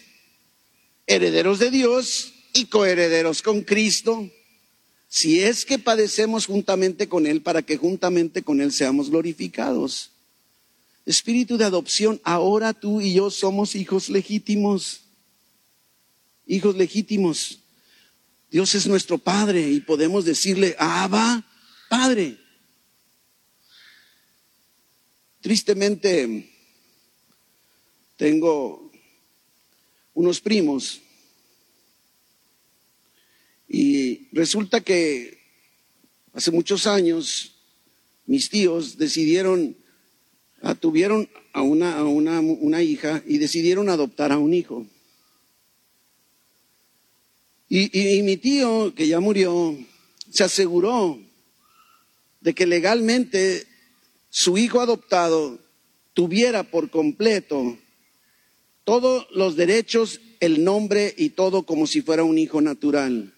herederos 1.06 1.58
de 1.58 1.70
Dios 1.70 2.32
y 2.52 2.66
coherederos 2.66 3.42
con 3.42 3.62
Cristo, 3.62 4.30
si 5.08 5.40
es 5.40 5.64
que 5.64 5.78
padecemos 5.78 6.46
juntamente 6.46 7.08
con 7.08 7.26
Él 7.26 7.42
para 7.42 7.62
que 7.62 7.76
juntamente 7.76 8.42
con 8.42 8.60
Él 8.60 8.72
seamos 8.72 9.10
glorificados. 9.10 10.10
Espíritu 11.06 11.56
de 11.56 11.64
adopción, 11.64 12.20
ahora 12.24 12.72
tú 12.72 13.00
y 13.00 13.14
yo 13.14 13.30
somos 13.30 13.74
hijos 13.74 14.08
legítimos 14.08 15.02
hijos 16.50 16.76
legítimos. 16.76 17.60
Dios 18.50 18.74
es 18.74 18.86
nuestro 18.86 19.18
Padre 19.18 19.70
y 19.70 19.80
podemos 19.80 20.24
decirle, 20.24 20.74
Abba, 20.78 21.46
Padre. 21.88 22.36
Tristemente, 25.40 26.50
tengo 28.16 28.90
unos 30.12 30.40
primos 30.40 31.00
y 33.72 34.26
resulta 34.32 34.80
que 34.80 35.38
hace 36.32 36.50
muchos 36.50 36.88
años 36.88 37.54
mis 38.26 38.50
tíos 38.50 38.98
decidieron, 38.98 39.76
ah, 40.60 40.74
tuvieron 40.74 41.28
a 41.52 41.62
una, 41.62 41.96
a 41.96 42.04
una, 42.04 42.40
una 42.40 42.82
hija 42.82 43.22
y 43.28 43.38
decidieron 43.38 43.88
adoptar 43.88 44.32
a 44.32 44.38
un 44.38 44.54
hijo. 44.54 44.88
Y, 47.68 48.20
mi 48.24 48.36
tío, 48.36 48.92
que 48.96 49.06
ya 49.06 49.20
murió, 49.20 49.78
se 50.28 50.42
aseguró 50.42 51.20
de 52.40 52.52
que 52.52 52.66
legalmente 52.66 53.68
su 54.30 54.58
hijo 54.58 54.80
adoptado 54.80 55.60
tuviera 56.12 56.64
por 56.64 56.90
completo 56.90 57.78
todos 58.82 59.28
los 59.30 59.54
derechos, 59.54 60.20
el 60.40 60.64
nombre 60.64 61.14
y 61.16 61.28
todo 61.28 61.62
como 61.62 61.86
si 61.86 62.02
fuera 62.02 62.24
un 62.24 62.38
hijo 62.38 62.60
natural. 62.60 63.32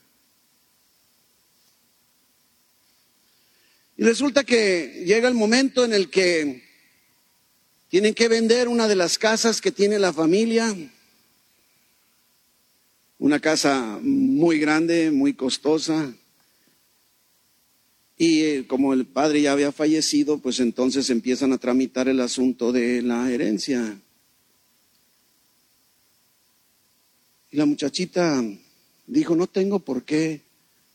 Y 4.02 4.04
resulta 4.04 4.42
que 4.42 5.04
llega 5.06 5.28
el 5.28 5.34
momento 5.34 5.84
en 5.84 5.92
el 5.92 6.10
que 6.10 6.60
tienen 7.88 8.14
que 8.14 8.26
vender 8.26 8.66
una 8.66 8.88
de 8.88 8.96
las 8.96 9.16
casas 9.16 9.60
que 9.60 9.70
tiene 9.70 10.00
la 10.00 10.12
familia 10.12 10.74
una 13.20 13.38
casa 13.38 14.00
muy 14.02 14.58
grande, 14.58 15.12
muy 15.12 15.34
costosa. 15.34 16.12
Y 18.18 18.40
eh, 18.40 18.66
como 18.66 18.92
el 18.92 19.06
padre 19.06 19.40
ya 19.40 19.52
había 19.52 19.70
fallecido, 19.70 20.38
pues 20.38 20.58
entonces 20.58 21.08
empiezan 21.08 21.52
a 21.52 21.58
tramitar 21.58 22.08
el 22.08 22.18
asunto 22.18 22.72
de 22.72 23.02
la 23.02 23.30
herencia. 23.30 23.96
Y 27.52 27.56
la 27.56 27.64
muchachita 27.64 28.42
dijo, 29.06 29.36
no 29.36 29.46
tengo 29.46 29.78
por 29.78 30.02
qué 30.02 30.40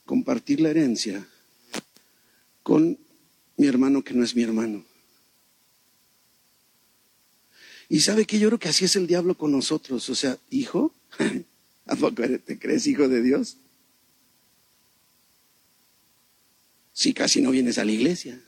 compartir 0.04 0.60
la 0.60 0.68
herencia 0.68 1.26
con 2.68 2.98
mi 3.56 3.66
hermano 3.66 4.04
que 4.04 4.12
no 4.12 4.22
es 4.22 4.36
mi 4.36 4.42
hermano. 4.42 4.84
Y 7.88 8.00
sabe 8.00 8.26
que 8.26 8.38
yo 8.38 8.48
creo 8.48 8.58
que 8.58 8.68
así 8.68 8.84
es 8.84 8.94
el 8.94 9.06
diablo 9.06 9.38
con 9.38 9.52
nosotros. 9.52 10.06
O 10.10 10.14
sea, 10.14 10.36
hijo, 10.50 10.92
¿A 11.86 11.96
poco 11.96 12.22
te 12.44 12.58
crees 12.58 12.86
hijo 12.86 13.08
de 13.08 13.22
Dios? 13.22 13.56
Si 16.92 17.14
casi 17.14 17.40
no 17.40 17.52
vienes 17.52 17.78
a 17.78 17.86
la 17.86 17.92
iglesia. 17.92 18.38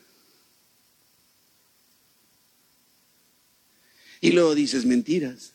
Y 4.19 4.33
luego 4.33 4.53
dices 4.53 4.85
mentiras. 4.85 5.53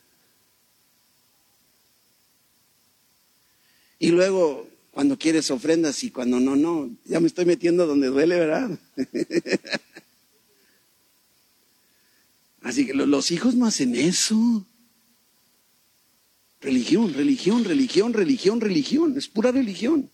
Y 4.00 4.08
luego 4.08 4.68
cuando 4.96 5.18
quieres 5.18 5.50
ofrendas 5.50 6.02
y 6.04 6.10
cuando 6.10 6.40
no, 6.40 6.56
no, 6.56 6.88
ya 7.04 7.20
me 7.20 7.26
estoy 7.26 7.44
metiendo 7.44 7.86
donde 7.86 8.06
duele, 8.06 8.38
¿verdad? 8.38 8.78
Así 12.62 12.86
que 12.86 12.94
los 12.94 13.30
hijos 13.30 13.54
no 13.56 13.66
hacen 13.66 13.94
eso. 13.94 14.66
Religión, 16.62 17.12
religión, 17.12 17.64
religión, 17.64 18.14
religión, 18.14 18.58
religión. 18.58 19.18
Es 19.18 19.28
pura 19.28 19.52
religión. 19.52 20.08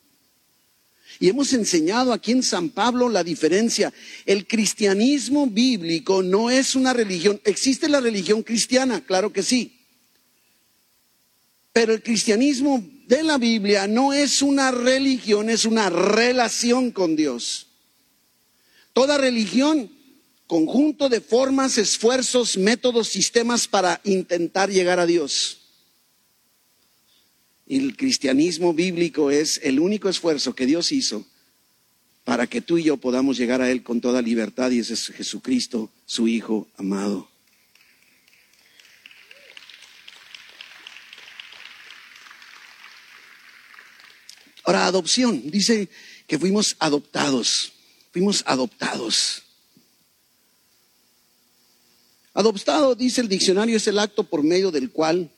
Y 1.21 1.29
hemos 1.29 1.53
enseñado 1.53 2.13
aquí 2.13 2.33
en 2.33 2.43
San 2.43 2.69
Pablo 2.71 3.09
la 3.09 3.23
diferencia. 3.23 3.95
El 4.27 4.49
cristianismo 4.49 5.47
bíblico 5.47 6.25
no 6.25 6.51
es 6.51 6.75
una 6.75 6.93
religión. 6.93 7.41
Existe 7.45 7.89
la 7.89 8.01
religión 8.01 8.43
cristiana, 8.43 9.01
claro 9.01 9.33
que 9.33 9.45
sí. 9.45 9.79
Pero 11.73 11.93
el 11.93 12.03
cristianismo 12.03 12.85
de 13.07 13.23
la 13.23 13.39
Biblia 13.39 13.87
no 13.87 14.13
es 14.13 14.43
una 14.43 14.71
religión, 14.71 15.51
es 15.51 15.65
una 15.65 15.91
relación 15.91 16.91
con 16.91 17.17
Dios. 17.17 17.69
Toda 18.93 19.19
religión, 19.19 19.91
conjunto 20.47 21.09
de 21.09 21.21
formas, 21.21 21.79
esfuerzos, 21.79 22.57
métodos, 22.57 23.09
sistemas 23.09 23.69
para 23.69 24.01
intentar 24.05 24.71
llegar 24.71 25.01
a 25.01 25.07
Dios 25.07 25.63
el 27.77 27.97
cristianismo 27.97 28.75
bíblico 28.75 29.31
es 29.31 29.61
el 29.63 29.81
único 29.81 30.09
esfuerzo 30.09 30.55
que 30.55 30.67
Dios 30.67 30.93
hizo 30.93 31.25
para 32.25 32.47
que 32.47 32.61
tú 32.61 32.79
y 32.79 32.85
yo 32.85 32.99
podamos 32.99 33.37
llegar 33.37 33.63
a 33.63 33.71
Él 33.71 33.83
con 33.83 34.01
toda 34.01 34.23
libertad 34.23 34.71
y 34.71 34.79
ese 34.79 34.95
es 34.95 35.09
Jesucristo, 35.09 35.91
su 36.07 36.29
Hijo 36.29 36.69
amado. 36.77 37.32
Ahora, 44.65 44.87
adopción. 44.87 45.51
Dice 45.51 45.89
que 46.27 46.39
fuimos 46.39 46.77
adoptados. 46.79 47.73
Fuimos 48.13 48.43
adoptados. 48.47 49.43
Adoptado, 52.35 52.95
dice 52.95 53.21
el 53.21 53.29
diccionario, 53.29 53.77
es 53.77 53.87
el 53.87 53.99
acto 53.99 54.25
por 54.25 54.43
medio 54.43 54.71
del 54.71 54.91
cual 54.91 55.31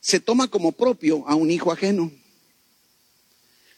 se 0.00 0.20
toma 0.20 0.48
como 0.48 0.72
propio 0.72 1.26
a 1.28 1.34
un 1.34 1.50
hijo 1.50 1.72
ajeno, 1.72 2.10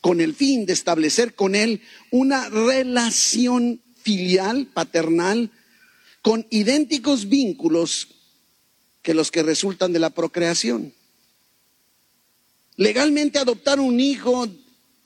con 0.00 0.20
el 0.20 0.34
fin 0.34 0.66
de 0.66 0.72
establecer 0.72 1.34
con 1.34 1.54
él 1.54 1.82
una 2.10 2.48
relación 2.48 3.80
filial, 4.02 4.66
paternal, 4.66 5.50
con 6.22 6.46
idénticos 6.50 7.28
vínculos 7.28 8.08
que 9.02 9.14
los 9.14 9.30
que 9.30 9.42
resultan 9.42 9.92
de 9.92 10.00
la 10.00 10.10
procreación. 10.10 10.94
Legalmente 12.76 13.38
adoptar 13.38 13.80
un 13.80 14.00
hijo, 14.00 14.48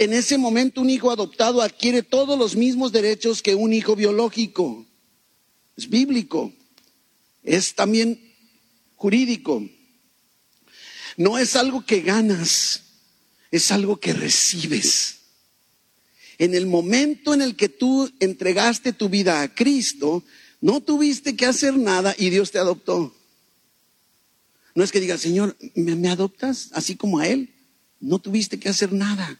en 0.00 0.14
ese 0.14 0.38
momento 0.38 0.80
un 0.80 0.88
hijo 0.88 1.11
adoptado 1.11 1.61
adquiere 1.61 2.02
todos 2.02 2.38
los 2.38 2.57
mismos 2.57 2.90
derechos 2.90 3.42
que 3.42 3.54
un 3.54 3.75
hijo 3.75 3.95
biológico. 3.95 4.87
Es 5.76 5.90
bíblico, 5.90 6.54
es 7.42 7.75
también 7.75 8.19
jurídico. 8.97 9.62
No 11.19 11.37
es 11.37 11.54
algo 11.54 11.85
que 11.85 12.00
ganas, 12.00 12.83
es 13.50 13.71
algo 13.71 13.99
que 13.99 14.14
recibes. 14.14 15.19
En 16.38 16.54
el 16.54 16.66
momento 16.66 17.35
en 17.35 17.42
el 17.42 17.54
que 17.54 17.69
tú 17.69 18.11
entregaste 18.21 18.95
tu 18.95 19.11
vida 19.11 19.42
a 19.42 19.54
Cristo, 19.54 20.25
no 20.62 20.80
tuviste 20.80 21.37
que 21.37 21.45
hacer 21.45 21.76
nada 21.76 22.14
y 22.16 22.30
Dios 22.30 22.50
te 22.50 22.59
adoptó. 22.59 23.14
No 24.75 24.85
es 24.85 24.92
que 24.92 25.00
diga, 25.00 25.19
Señor, 25.19 25.57
¿me, 25.75 26.09
adoptas 26.09 26.71
así 26.73 26.97
como 26.97 27.19
a 27.19 27.26
Él? 27.26 27.52
No 28.00 28.19
tuviste 28.19 28.59
que 28.59 28.69
hacer 28.69 28.92
nada. 28.92 29.39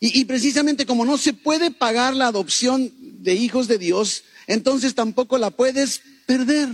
Y, 0.00 0.24
precisamente 0.26 0.86
como 0.86 1.04
no 1.04 1.18
se 1.18 1.32
puede 1.32 1.72
pagar 1.72 2.14
la 2.14 2.28
adopción 2.28 2.92
de 3.00 3.34
hijos 3.34 3.66
de 3.66 3.78
Dios, 3.78 4.22
entonces 4.46 4.94
tampoco 4.94 5.38
la 5.38 5.50
puedes 5.50 6.02
perder. 6.24 6.68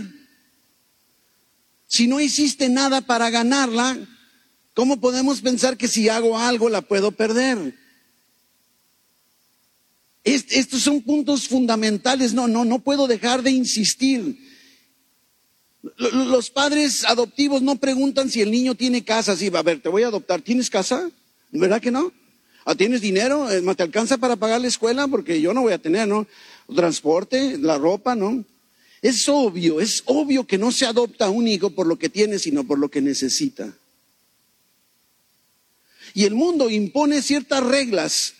Si 1.87 2.07
no 2.07 2.19
hiciste 2.19 2.69
nada 2.69 3.01
para 3.01 3.31
ganarla, 3.31 3.97
¿cómo 4.75 4.99
podemos 4.99 5.41
pensar 5.41 5.75
que 5.75 5.87
si 5.87 6.07
hago 6.07 6.37
algo 6.37 6.69
la 6.69 6.81
puedo 6.81 7.11
perder? 7.11 7.73
estos 10.25 10.81
son 10.81 11.01
puntos 11.01 11.47
fundamentales. 11.47 12.33
No, 12.33 12.47
no, 12.47 12.65
no 12.65 12.79
puedo 12.79 13.07
dejar 13.07 13.43
de 13.43 13.51
insistir. 13.51 14.37
Los 15.97 16.49
padres 16.49 17.05
adoptivos 17.05 17.61
no 17.61 17.75
preguntan 17.75 18.29
si 18.31 18.41
el 18.41 18.49
niño 18.49 18.73
tiene 18.73 19.03
casa. 19.03 19.35
Sí, 19.35 19.51
a 19.53 19.61
ver, 19.61 19.81
te 19.81 19.89
voy 19.89 20.01
a 20.01 20.07
adoptar. 20.07 20.41
¿Tienes 20.41 20.69
casa? 20.69 21.11
¿Verdad 21.51 21.79
que 21.79 21.91
no? 21.91 22.11
Ah, 22.67 22.73
¿Tienes 22.73 22.99
dinero? 22.99 23.49
Eh, 23.51 23.61
¿Te 23.75 23.83
alcanza 23.83 24.17
para 24.17 24.35
pagar 24.35 24.59
la 24.59 24.67
escuela? 24.67 25.07
Porque 25.07 25.39
yo 25.39 25.53
no 25.53 25.61
voy 25.61 25.73
a 25.73 25.77
tener, 25.77 26.07
¿no? 26.07 26.25
Transporte, 26.75 27.59
la 27.59 27.77
ropa, 27.77 28.15
¿no? 28.15 28.43
Es 29.03 29.29
obvio, 29.29 29.79
es 29.79 30.01
obvio 30.07 30.47
que 30.47 30.57
no 30.57 30.71
se 30.71 30.87
adopta 30.87 31.29
un 31.29 31.47
hijo 31.47 31.69
por 31.69 31.85
lo 31.85 31.99
que 31.99 32.09
tiene, 32.09 32.39
sino 32.39 32.63
por 32.63 32.79
lo 32.79 32.89
que 32.89 33.01
necesita. 33.01 33.71
Y 36.15 36.23
el 36.23 36.33
mundo 36.33 36.71
impone 36.71 37.21
ciertas 37.21 37.63
reglas, 37.63 38.33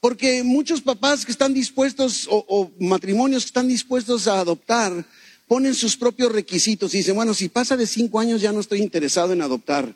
porque 0.00 0.42
muchos 0.42 0.80
papás 0.80 1.24
que 1.24 1.30
están 1.30 1.54
dispuestos 1.54 2.26
o, 2.28 2.72
matrimonios 2.80 3.44
que 3.44 3.48
están 3.48 3.68
dispuestos 3.68 4.26
a 4.26 4.40
adoptar 4.40 5.06
ponen 5.46 5.76
sus 5.76 5.96
propios 5.96 6.32
requisitos 6.32 6.92
y 6.92 6.98
dicen, 6.98 7.14
bueno, 7.14 7.34
si 7.34 7.48
pasa 7.48 7.76
de 7.76 7.86
cinco 7.86 8.18
años 8.18 8.40
ya 8.40 8.50
no 8.50 8.58
estoy 8.58 8.82
interesado 8.82 9.32
en 9.32 9.42
adoptar. 9.42 9.94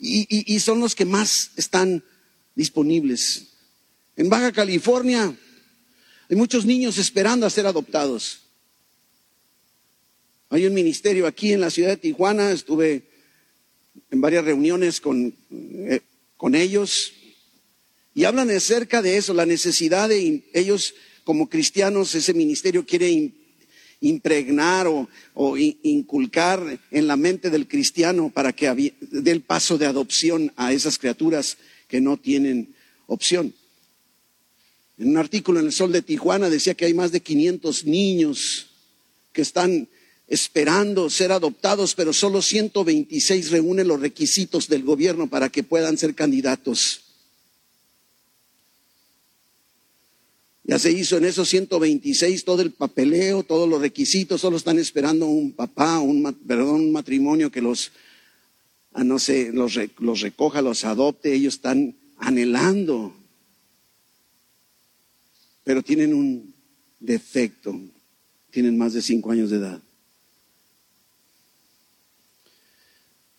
y 0.00 0.58
son 0.58 0.80
los 0.80 0.96
que 0.96 1.04
más 1.04 1.52
están 1.54 2.02
disponibles. 2.56 3.52
En 4.16 4.28
Baja 4.28 4.50
California 4.50 5.32
hay 6.28 6.36
muchos 6.36 6.64
niños 6.64 6.98
esperando 6.98 7.46
a 7.46 7.50
ser 7.50 7.66
adoptados. 7.66 8.40
Hay 10.48 10.66
un 10.66 10.74
ministerio 10.74 11.26
aquí 11.26 11.52
en 11.52 11.60
la 11.60 11.70
ciudad 11.70 11.90
de 11.90 11.96
Tijuana, 11.98 12.50
estuve 12.50 13.04
en 14.10 14.20
varias 14.20 14.44
reuniones 14.44 15.00
con, 15.00 15.34
eh, 15.50 16.00
con 16.36 16.54
ellos 16.54 17.12
y 18.14 18.24
hablan 18.24 18.50
acerca 18.50 19.02
de 19.02 19.18
eso, 19.18 19.34
la 19.34 19.44
necesidad 19.44 20.08
de 20.08 20.42
ellos 20.54 20.94
como 21.24 21.48
cristianos, 21.48 22.14
ese 22.14 22.32
ministerio 22.32 22.86
quiere 22.86 23.32
impregnar 24.00 24.86
o, 24.86 25.08
o, 25.34 25.56
inculcar 25.58 26.78
en 26.90 27.06
la 27.06 27.16
mente 27.16 27.50
del 27.50 27.66
cristiano 27.66 28.30
para 28.32 28.52
que 28.52 28.94
dé 29.00 29.30
el 29.30 29.42
paso 29.42 29.76
de 29.76 29.86
adopción 29.86 30.52
a 30.56 30.72
esas 30.72 30.98
criaturas 30.98 31.58
que 31.88 32.00
no 32.00 32.16
tienen 32.16 32.74
opción. 33.06 33.54
En 34.98 35.08
un 35.08 35.16
artículo 35.18 35.60
en 35.60 35.66
el 35.66 35.72
Sol 35.72 35.92
de 35.92 36.02
Tijuana 36.02 36.48
decía 36.48 36.74
que 36.74 36.86
hay 36.86 36.94
más 36.94 37.12
de 37.12 37.20
500 37.20 37.84
niños 37.84 38.66
que 39.32 39.42
están 39.42 39.88
esperando 40.26 41.08
ser 41.10 41.32
adoptados, 41.32 41.94
pero 41.94 42.12
solo 42.12 42.42
126 42.42 43.50
reúnen 43.50 43.88
los 43.88 44.00
requisitos 44.00 44.68
del 44.68 44.82
gobierno 44.82 45.28
para 45.28 45.50
que 45.50 45.62
puedan 45.62 45.98
ser 45.98 46.14
candidatos. 46.14 47.02
Ya 50.64 50.80
se 50.80 50.90
hizo 50.90 51.16
en 51.16 51.26
esos 51.26 51.48
126 51.48 52.44
todo 52.44 52.60
el 52.60 52.72
papeleo, 52.72 53.44
todos 53.44 53.68
los 53.68 53.80
requisitos, 53.80 54.40
solo 54.40 54.56
están 54.56 54.80
esperando 54.80 55.26
un 55.26 55.52
papá, 55.52 56.00
un, 56.00 56.34
perdón, 56.44 56.80
un 56.80 56.92
matrimonio 56.92 57.52
que 57.52 57.62
los 57.62 57.92
a 58.96 59.04
no 59.04 59.18
sé, 59.18 59.52
los, 59.52 59.78
los 59.98 60.20
recoja, 60.22 60.62
los 60.62 60.84
adopte, 60.84 61.34
ellos 61.34 61.56
están 61.56 61.94
anhelando, 62.16 63.14
pero 65.64 65.82
tienen 65.82 66.14
un 66.14 66.54
defecto, 66.98 67.78
tienen 68.50 68.78
más 68.78 68.94
de 68.94 69.02
cinco 69.02 69.30
años 69.32 69.50
de 69.50 69.58
edad. 69.58 69.82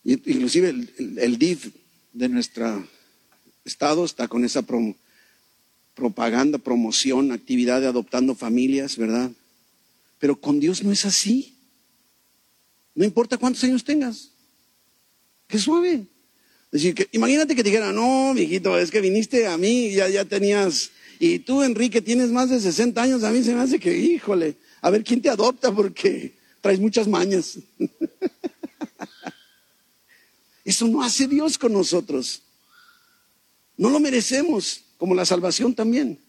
Inclusive 0.03 0.69
el, 0.69 1.17
el, 1.17 1.37
DIF 1.39 1.73
de 2.13 2.29
nuestro 2.29 2.87
estado 3.65 4.05
está 4.05 4.27
con 4.27 4.45
esa 4.45 4.63
propaganda, 5.95 6.59
promoción, 6.59 7.31
actividad 7.31 7.81
de 7.81 7.87
adoptando 7.87 8.35
familias, 8.35 8.95
¿verdad? 8.95 9.31
Pero 10.19 10.39
con 10.39 10.59
Dios 10.59 10.83
no 10.83 10.91
es 10.91 11.03
así. 11.03 11.57
No 12.93 13.03
importa 13.03 13.39
cuántos 13.39 13.63
años 13.63 13.83
tengas. 13.83 14.36
Qué 15.47 15.57
suave. 15.59 16.05
Decir, 16.71 16.93
que, 16.93 17.07
imagínate 17.13 17.55
que 17.55 17.63
dijera, 17.63 17.93
no, 17.93 18.33
mijito, 18.33 18.77
es 18.77 18.91
que 18.91 19.01
viniste 19.01 19.47
a 19.47 19.57
mí, 19.57 19.91
ya, 19.91 20.09
ya 20.09 20.25
tenías, 20.25 20.91
y 21.19 21.39
tú, 21.39 21.63
Enrique, 21.63 22.01
tienes 22.01 22.29
más 22.29 22.49
de 22.49 22.59
60 22.59 23.01
años, 23.01 23.23
a 23.23 23.31
mí 23.31 23.41
se 23.43 23.55
me 23.55 23.61
hace 23.61 23.79
que, 23.79 23.97
híjole, 23.97 24.57
a 24.81 24.89
ver 24.89 25.03
quién 25.03 25.21
te 25.21 25.29
adopta 25.29 25.73
porque 25.73 26.35
traes 26.61 26.79
muchas 26.79 27.07
mañas. 27.07 27.57
Eso 30.65 30.87
no 30.87 31.01
hace 31.01 31.27
Dios 31.27 31.57
con 31.57 31.71
nosotros. 31.71 32.41
No 33.77 33.89
lo 33.89 33.99
merecemos, 33.99 34.83
como 34.97 35.15
la 35.15 35.25
salvación 35.25 35.73
también. 35.73 36.19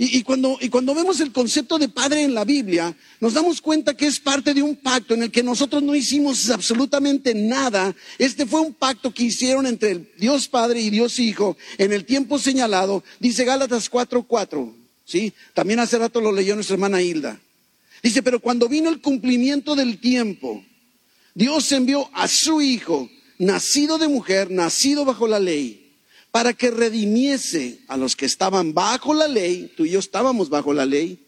Y, 0.00 0.22
cuando, 0.22 0.56
y 0.60 0.68
cuando 0.68 0.94
vemos 0.94 1.18
el 1.18 1.32
concepto 1.32 1.76
de 1.76 1.88
padre 1.88 2.22
en 2.22 2.32
la 2.32 2.44
Biblia, 2.44 2.96
nos 3.18 3.34
damos 3.34 3.60
cuenta 3.60 3.96
que 3.96 4.06
es 4.06 4.20
parte 4.20 4.54
de 4.54 4.62
un 4.62 4.76
pacto 4.76 5.14
en 5.14 5.24
el 5.24 5.32
que 5.32 5.42
nosotros 5.42 5.82
no 5.82 5.92
hicimos 5.92 6.48
absolutamente 6.50 7.34
nada. 7.34 7.92
Este 8.16 8.46
fue 8.46 8.60
un 8.60 8.74
pacto 8.74 9.12
que 9.12 9.24
hicieron 9.24 9.66
entre 9.66 10.12
Dios 10.16 10.46
Padre 10.46 10.80
y 10.80 10.90
Dios 10.90 11.18
Hijo 11.18 11.56
en 11.78 11.92
el 11.92 12.04
tiempo 12.04 12.38
señalado. 12.38 13.02
Dice 13.18 13.44
Gálatas 13.44 13.90
4:4. 13.90 14.72
¿sí? 15.04 15.32
También 15.52 15.80
hace 15.80 15.98
rato 15.98 16.20
lo 16.20 16.30
leyó 16.30 16.54
nuestra 16.54 16.74
hermana 16.74 17.02
Hilda. 17.02 17.40
Dice, 18.00 18.22
pero 18.22 18.38
cuando 18.38 18.68
vino 18.68 18.90
el 18.90 19.00
cumplimiento 19.00 19.74
del 19.74 19.98
tiempo, 19.98 20.64
Dios 21.34 21.72
envió 21.72 22.08
a 22.12 22.28
su 22.28 22.60
Hijo, 22.60 23.10
nacido 23.38 23.98
de 23.98 24.06
mujer, 24.06 24.48
nacido 24.48 25.04
bajo 25.04 25.26
la 25.26 25.40
ley 25.40 25.87
para 26.38 26.54
que 26.54 26.70
redimiese 26.70 27.80
a 27.88 27.96
los 27.96 28.14
que 28.14 28.24
estaban 28.24 28.72
bajo 28.72 29.12
la 29.12 29.26
ley, 29.26 29.72
tú 29.76 29.84
y 29.84 29.90
yo 29.90 29.98
estábamos 29.98 30.48
bajo 30.48 30.72
la 30.72 30.86
ley, 30.86 31.26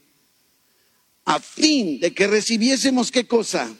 a 1.25 1.40
fin 1.40 1.99
de 1.99 2.14
que 2.14 2.29
recibiésemos 2.29 3.11
qué 3.11 3.27
cosa. 3.27 3.75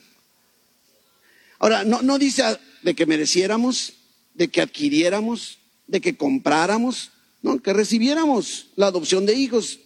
Ahora, 1.61 1.85
no, 1.85 2.03
no 2.03 2.19
dice 2.19 2.43
de 2.83 2.97
que 2.97 3.07
mereciéramos, 3.07 3.93
de 4.35 4.49
que 4.49 4.61
adquiriéramos, 4.61 5.59
de 5.87 6.01
que 6.01 6.17
compráramos, 6.17 7.13
no, 7.43 7.63
que 7.63 7.75
recibiéramos 7.75 8.67
la 8.75 8.89
adopción 8.89 9.25
de 9.25 9.35
hijos. 9.35 9.79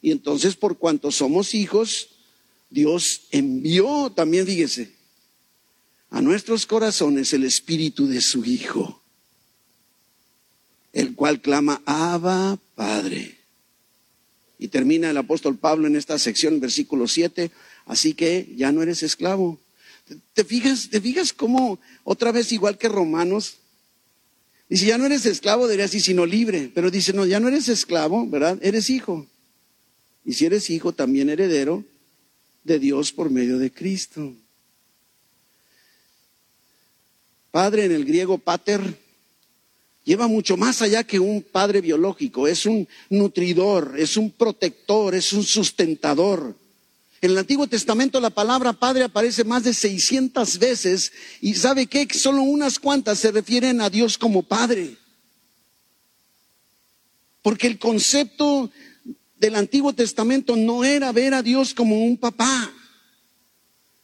Y 0.00 0.12
entonces, 0.12 0.56
por 0.56 0.78
cuanto 0.78 1.12
somos 1.12 1.52
hijos, 1.52 2.08
Dios 2.70 3.24
envió 3.32 4.10
también, 4.16 4.46
fíjese, 4.46 4.94
a 6.08 6.22
nuestros 6.22 6.64
corazones 6.64 7.34
el 7.34 7.44
espíritu 7.44 8.06
de 8.06 8.22
su 8.22 8.46
Hijo 8.46 9.02
el 10.96 11.14
cual 11.14 11.42
clama, 11.42 11.82
Abba, 11.84 12.58
Padre. 12.74 13.36
Y 14.58 14.68
termina 14.68 15.10
el 15.10 15.16
apóstol 15.18 15.58
Pablo 15.58 15.86
en 15.86 15.94
esta 15.94 16.18
sección, 16.18 16.58
versículo 16.58 17.06
7, 17.06 17.50
así 17.84 18.14
que 18.14 18.54
ya 18.56 18.72
no 18.72 18.82
eres 18.82 19.02
esclavo. 19.02 19.60
¿Te 20.32 20.42
fijas, 20.42 20.88
te 20.88 20.98
fijas 21.02 21.34
cómo 21.34 21.78
otra 22.02 22.32
vez 22.32 22.50
igual 22.50 22.78
que 22.78 22.88
Romanos? 22.88 23.58
Dice, 24.70 24.86
ya 24.86 24.96
no 24.96 25.04
eres 25.04 25.26
esclavo, 25.26 25.68
diría 25.68 25.84
así, 25.84 26.00
sino 26.00 26.24
libre. 26.24 26.72
Pero 26.74 26.90
dice, 26.90 27.12
no, 27.12 27.26
ya 27.26 27.40
no 27.40 27.48
eres 27.48 27.68
esclavo, 27.68 28.26
¿verdad? 28.26 28.58
Eres 28.62 28.88
hijo. 28.88 29.26
Y 30.24 30.32
si 30.32 30.46
eres 30.46 30.70
hijo, 30.70 30.94
también 30.94 31.28
heredero 31.28 31.84
de 32.64 32.78
Dios 32.78 33.12
por 33.12 33.28
medio 33.28 33.58
de 33.58 33.70
Cristo. 33.70 34.34
Padre 37.50 37.84
en 37.84 37.92
el 37.92 38.06
griego 38.06 38.38
pater 38.38 39.05
lleva 40.06 40.28
mucho 40.28 40.56
más 40.56 40.80
allá 40.80 41.04
que 41.04 41.18
un 41.18 41.42
padre 41.42 41.82
biológico, 41.82 42.46
es 42.46 42.64
un 42.64 42.88
nutridor, 43.10 43.96
es 43.98 44.16
un 44.16 44.30
protector, 44.30 45.14
es 45.14 45.32
un 45.34 45.42
sustentador. 45.42 46.56
En 47.20 47.32
el 47.32 47.38
Antiguo 47.38 47.66
Testamento 47.66 48.20
la 48.20 48.30
palabra 48.30 48.72
padre 48.72 49.02
aparece 49.02 49.42
más 49.42 49.64
de 49.64 49.74
600 49.74 50.58
veces 50.58 51.12
y 51.40 51.54
sabe 51.54 51.86
que 51.86 52.06
solo 52.14 52.42
unas 52.42 52.78
cuantas 52.78 53.18
se 53.18 53.32
refieren 53.32 53.80
a 53.80 53.90
Dios 53.90 54.16
como 54.16 54.44
padre. 54.44 54.96
Porque 57.42 57.66
el 57.66 57.78
concepto 57.78 58.70
del 59.38 59.56
Antiguo 59.56 59.92
Testamento 59.92 60.54
no 60.56 60.84
era 60.84 61.10
ver 61.10 61.34
a 61.34 61.42
Dios 61.42 61.74
como 61.74 62.04
un 62.04 62.16
papá. 62.16 62.72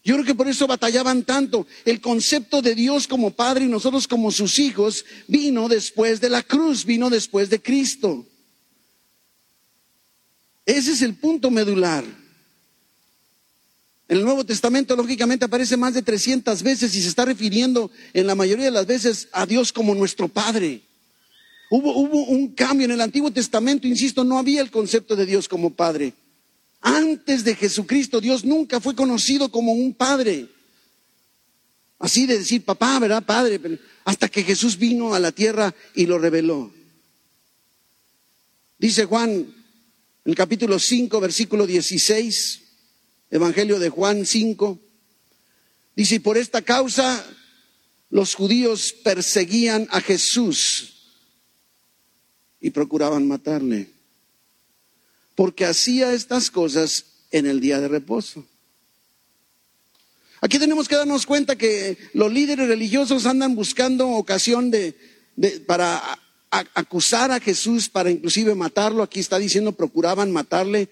Yo 0.05 0.15
creo 0.15 0.27
que 0.27 0.35
por 0.35 0.49
eso 0.49 0.67
batallaban 0.67 1.23
tanto. 1.23 1.67
El 1.85 2.01
concepto 2.01 2.61
de 2.61 2.75
Dios 2.75 3.07
como 3.07 3.31
Padre 3.31 3.67
y 3.67 3.69
nosotros 3.69 4.09
como 4.09 4.33
sus 4.33 4.59
hijos 4.59 5.05
vino 5.29 5.69
después 5.69 6.21
de 6.21 6.29
la 6.29 6.43
cruz, 6.43 6.85
vino 6.85 7.09
después 7.09 7.51
de 7.51 7.63
Cristo. 7.63 8.27
Ese 10.67 10.93
es 10.93 11.03
el 11.03 11.15
punto 11.15 11.51
medular. 11.51 12.05
En 14.09 14.19
el 14.19 14.25
Nuevo 14.25 14.45
Testamento, 14.45 14.97
lógicamente, 14.97 15.45
aparece 15.45 15.77
más 15.77 15.95
de 15.95 16.03
300 16.03 16.63
veces 16.63 16.95
y 16.95 17.01
se 17.03 17.09
está 17.09 17.25
refiriendo 17.25 17.91
en 18.13 18.27
la 18.27 18.35
mayoría 18.35 18.67
de 18.67 18.71
las 18.73 18.87
veces 18.87 19.29
a 19.33 19.47
Dios 19.47 19.73
como 19.73 19.95
nuestro 19.95 20.29
Padre. 20.29 20.83
Hubo, 21.71 21.97
hubo 21.97 22.25
un 22.25 22.49
cambio 22.49 22.85
en 22.85 22.91
el 22.91 23.01
Antiguo 23.01 23.31
Testamento, 23.31 23.87
insisto, 23.87 24.25
no 24.25 24.39
había 24.39 24.61
el 24.61 24.71
concepto 24.71 25.17
de 25.17 25.27
Dios 25.27 25.49
como 25.49 25.71
Padre. 25.71 26.13
Antes 26.83 27.45
de 27.45 27.55
Jesucristo, 27.55 28.21
Dios 28.21 28.45
nunca 28.45 28.81
fue 28.81 28.95
conocido 28.95 29.51
como 29.51 29.73
un 29.73 29.95
padre. 29.95 30.49
Así 31.99 32.27
de 32.27 32.39
decir 32.39 32.65
papá, 32.65 32.99
¿verdad? 32.99 33.25
Padre, 33.25 33.61
hasta 34.05 34.29
que 34.29 34.43
Jesús 34.43 34.77
vino 34.77 35.15
a 35.15 35.21
la 35.21 35.31
tierra 35.31 35.73
y 35.95 36.07
lo 36.07 36.19
reveló. 36.19 36.73
Dice 38.79 39.05
Juan 39.05 39.55
el 40.25 40.35
capítulo 40.35 40.79
5, 40.79 41.21
versículo 41.21 41.67
16, 41.67 42.63
Evangelio 43.31 43.79
de 43.79 43.89
Juan 43.89 44.27
5, 44.27 44.79
dice, 45.97 46.17
y 46.17 46.19
por 46.19 46.37
esta 46.37 46.63
causa 46.63 47.25
los 48.11 48.35
judíos 48.35 48.93
perseguían 49.05 49.89
a 49.91 50.01
Jesús 50.01 50.93
y 52.61 52.71
procuraban 52.71 53.27
matarle, 53.27 53.92
porque 55.43 55.65
hacía 55.65 56.13
estas 56.13 56.53
cosas 56.53 57.05
en 57.33 57.47
el 57.47 57.59
día 57.59 57.81
de 57.81 57.89
reposo. 57.89 58.47
Aquí 60.41 60.57
tenemos 60.57 60.87
que 60.87 60.95
darnos 60.95 61.27
cuenta 61.27 61.59
que 61.59 61.99
los 62.13 62.33
líderes 62.33 62.69
religiosos 62.69 63.27
andan 63.27 63.57
buscando 63.57 64.09
ocasión 64.11 64.71
de, 64.71 64.95
para 65.67 66.01
acusar 66.49 67.33
a 67.33 67.41
Jesús, 67.41 67.89
para 67.89 68.09
inclusive 68.09 68.55
matarlo. 68.55 69.03
Aquí 69.03 69.19
está 69.19 69.41
diciendo 69.41 69.73
procuraban 69.73 70.31
matarle. 70.31 70.91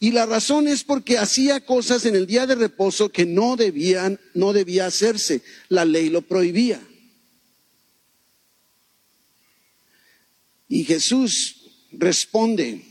Y 0.00 0.10
la 0.10 0.26
razón 0.26 0.68
es 0.68 0.84
porque 0.84 1.16
hacía 1.16 1.64
cosas 1.64 2.04
en 2.04 2.14
el 2.14 2.26
día 2.26 2.46
de 2.46 2.56
reposo 2.56 3.08
que 3.08 3.24
no 3.24 3.56
debían, 3.56 4.20
no 4.34 4.52
debía 4.52 4.84
hacerse. 4.84 5.40
La 5.70 5.86
ley 5.86 6.10
lo 6.10 6.20
prohibía. 6.20 6.78
Y 10.68 10.84
Jesús 10.84 11.70
responde, 11.90 12.87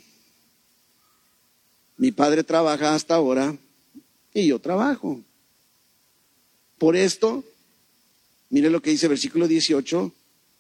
mi 1.98 2.12
padre 2.12 2.44
trabaja 2.44 2.94
hasta 2.94 3.16
ahora 3.16 3.58
y 4.34 4.48
yo 4.48 4.60
trabajo. 4.60 5.22
Por 6.78 6.96
esto, 6.96 7.44
mire 8.50 8.70
lo 8.70 8.82
que 8.82 8.92
dice 8.92 9.08
versículo 9.08 9.48
18, 9.48 10.14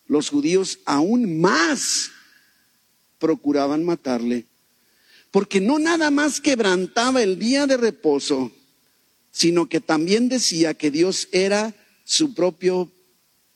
los 0.07 0.29
judíos 0.29 0.79
aún 0.85 1.39
más 1.39 2.09
procuraban 3.19 3.85
matarle, 3.85 4.45
porque 5.31 5.61
no 5.61 5.79
nada 5.79 6.09
más 6.09 6.41
quebrantaba 6.41 7.21
el 7.21 7.37
día 7.37 7.67
de 7.67 7.77
reposo, 7.77 8.51
sino 9.31 9.69
que 9.69 9.79
también 9.79 10.29
decía 10.29 10.73
que 10.73 10.89
Dios 10.89 11.29
era 11.31 11.75
su 12.03 12.33
propio 12.33 12.91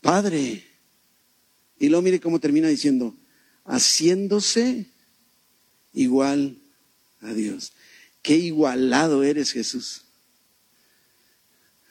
Padre. 0.02 0.68
Y 1.80 1.90
luego 1.90 2.02
mire 2.02 2.20
cómo 2.20 2.40
termina 2.40 2.68
diciendo, 2.68 3.16
haciéndose 3.66 4.88
igual 5.94 6.61
a 7.22 7.34
Dios. 7.34 7.74
Qué 8.22 8.36
igualado 8.36 9.24
eres 9.24 9.52
Jesús. 9.52 10.04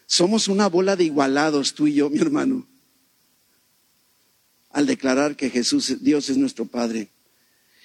Somos 0.07 0.49
una 0.49 0.69
bola 0.69 0.97
de 0.97 1.05
igualados 1.05 1.75
tú 1.75 1.87
y 1.87 1.95
yo, 1.95 2.11
mi 2.11 2.19
hermano, 2.19 2.67
al 4.71 4.87
declarar 4.87 5.37
que 5.37 5.51
Jesús, 5.51 6.03
Dios 6.03 6.29
es 6.29 6.37
nuestro 6.37 6.67
Padre. 6.67 7.11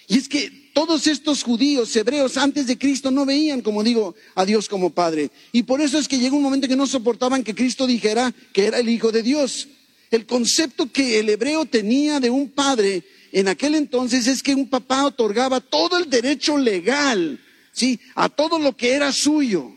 Y 0.08 0.17
es 0.17 0.27
que 0.27 0.71
todos 0.73 1.08
estos 1.08 1.43
judíos, 1.43 1.95
hebreos, 1.95 2.38
antes 2.38 2.67
de 2.67 2.77
Cristo 2.77 3.10
no 3.10 3.25
veían, 3.25 3.62
como 3.62 3.84
digo, 3.84 4.15
a 4.36 4.45
Dios 4.45 4.67
como 4.67 4.91
Padre. 4.91 5.31
Y 5.51 5.63
por 5.63 5.81
eso 5.81 5.97
es 5.97 6.08
que 6.08 6.19
llegó 6.19 6.36
un 6.38 6.43
momento 6.43 6.67
que 6.67 6.75
no 6.75 6.86
soportaban 6.86 7.43
que 7.43 7.55
Cristo 7.55 7.88
dijera 7.88 8.34
que 8.53 8.65
era 8.65 8.79
el 8.79 8.89
Hijo 8.89 9.12
de 9.12 9.23
Dios. 9.23 9.67
El 10.12 10.25
concepto 10.25 10.91
que 10.91 11.19
el 11.19 11.29
hebreo 11.29 11.65
tenía 11.65 12.19
de 12.19 12.29
un 12.29 12.49
padre 12.49 13.03
en 13.36 13.50
aquel 13.50 13.76
entonces 13.76 14.28
es 14.28 14.41
que 14.41 14.56
un 14.56 14.69
papá 14.69 15.04
otorgaba 15.06 15.60
todo 15.60 15.98
el 15.98 16.10
derecho 16.10 16.58
legal, 16.58 17.38
¿sí? 17.74 18.00
A 18.15 18.30
todo 18.30 18.58
lo 18.58 18.78
que 18.78 18.93
era 18.93 19.12
suyo. 19.12 19.76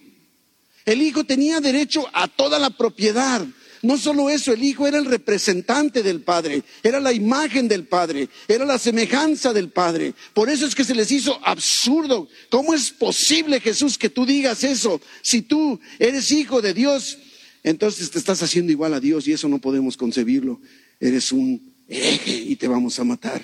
El 0.85 1.03
hijo 1.03 1.25
tenía 1.25 1.59
derecho 1.59 2.07
a 2.13 2.29
toda 2.29 2.61
la 2.61 2.71
propiedad. 2.71 3.45
No 3.83 3.99
solo 3.99 4.31
eso, 4.31 4.53
el 4.53 4.63
hijo 4.63 4.87
era 4.87 4.99
el 4.99 5.07
representante 5.07 6.05
del 6.05 6.21
padre, 6.21 6.63
era 6.85 7.01
la 7.01 7.13
imagen 7.13 7.67
del 7.67 7.89
padre, 7.89 8.29
era 8.47 8.65
la 8.65 8.79
semejanza 8.79 9.53
del 9.53 9.71
padre. 9.71 10.15
Por 10.35 10.49
eso 10.49 10.65
es 10.65 10.77
que 10.77 10.85
se 10.85 10.95
les 10.95 11.11
hizo 11.11 11.45
absurdo. 11.45 12.29
¿Cómo 12.51 12.75
es 12.75 12.93
posible, 12.93 13.59
Jesús, 13.59 13.99
que 13.99 14.09
tú 14.09 14.25
digas 14.25 14.63
eso? 14.63 15.01
Si 15.21 15.43
tú 15.43 15.81
eres 15.99 16.31
hijo 16.31 16.63
de 16.63 16.75
Dios, 16.75 17.19
entonces 17.65 18.09
te 18.13 18.21
estás 18.21 18.41
haciendo 18.41 18.71
igual 18.71 18.95
a 18.95 19.01
Dios 19.01 19.27
y 19.27 19.33
eso 19.33 19.49
no 19.49 19.59
podemos 19.59 19.97
concebirlo. 19.97 20.61
Eres 21.01 21.33
un 21.33 21.68
hereje 21.89 22.33
y 22.33 22.57
te 22.57 22.69
vamos 22.69 22.99
a 22.99 23.05
matar. 23.05 23.43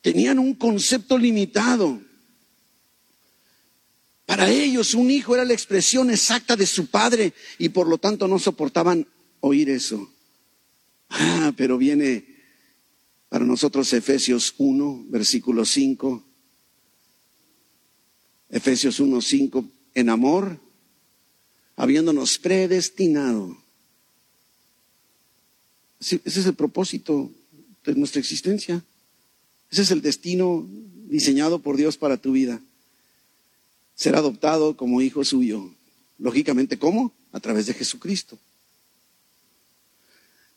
Tenían 0.00 0.38
un 0.38 0.54
concepto 0.54 1.16
limitado. 1.16 2.00
Para 4.26 4.50
ellos 4.50 4.94
un 4.94 5.10
hijo 5.10 5.34
era 5.34 5.44
la 5.44 5.52
expresión 5.52 6.10
exacta 6.10 6.56
de 6.56 6.66
su 6.66 6.86
padre 6.86 7.32
y 7.58 7.70
por 7.70 7.88
lo 7.88 7.98
tanto 7.98 8.28
no 8.28 8.38
soportaban 8.38 9.06
oír 9.40 9.70
eso. 9.70 10.12
Ah, 11.08 11.52
pero 11.56 11.78
viene 11.78 12.26
para 13.28 13.44
nosotros 13.44 13.92
Efesios 13.92 14.54
1, 14.58 15.06
versículo 15.08 15.64
5. 15.64 16.22
Efesios 18.50 19.00
1, 19.00 19.20
5, 19.20 19.64
en 19.94 20.08
amor, 20.10 20.60
habiéndonos 21.76 22.38
predestinado. 22.38 23.61
Ese 26.02 26.20
es 26.24 26.46
el 26.46 26.54
propósito 26.54 27.30
de 27.84 27.94
nuestra 27.94 28.20
existencia. 28.20 28.82
Ese 29.70 29.82
es 29.82 29.90
el 29.90 30.02
destino 30.02 30.66
diseñado 31.08 31.60
por 31.60 31.76
Dios 31.76 31.96
para 31.96 32.16
tu 32.16 32.32
vida 32.32 32.60
ser 33.94 34.16
adoptado 34.16 34.76
como 34.76 35.00
hijo 35.00 35.24
suyo. 35.24 35.70
Lógicamente, 36.18 36.78
¿cómo? 36.78 37.12
A 37.32 37.40
través 37.40 37.66
de 37.66 37.74
Jesucristo. 37.74 38.38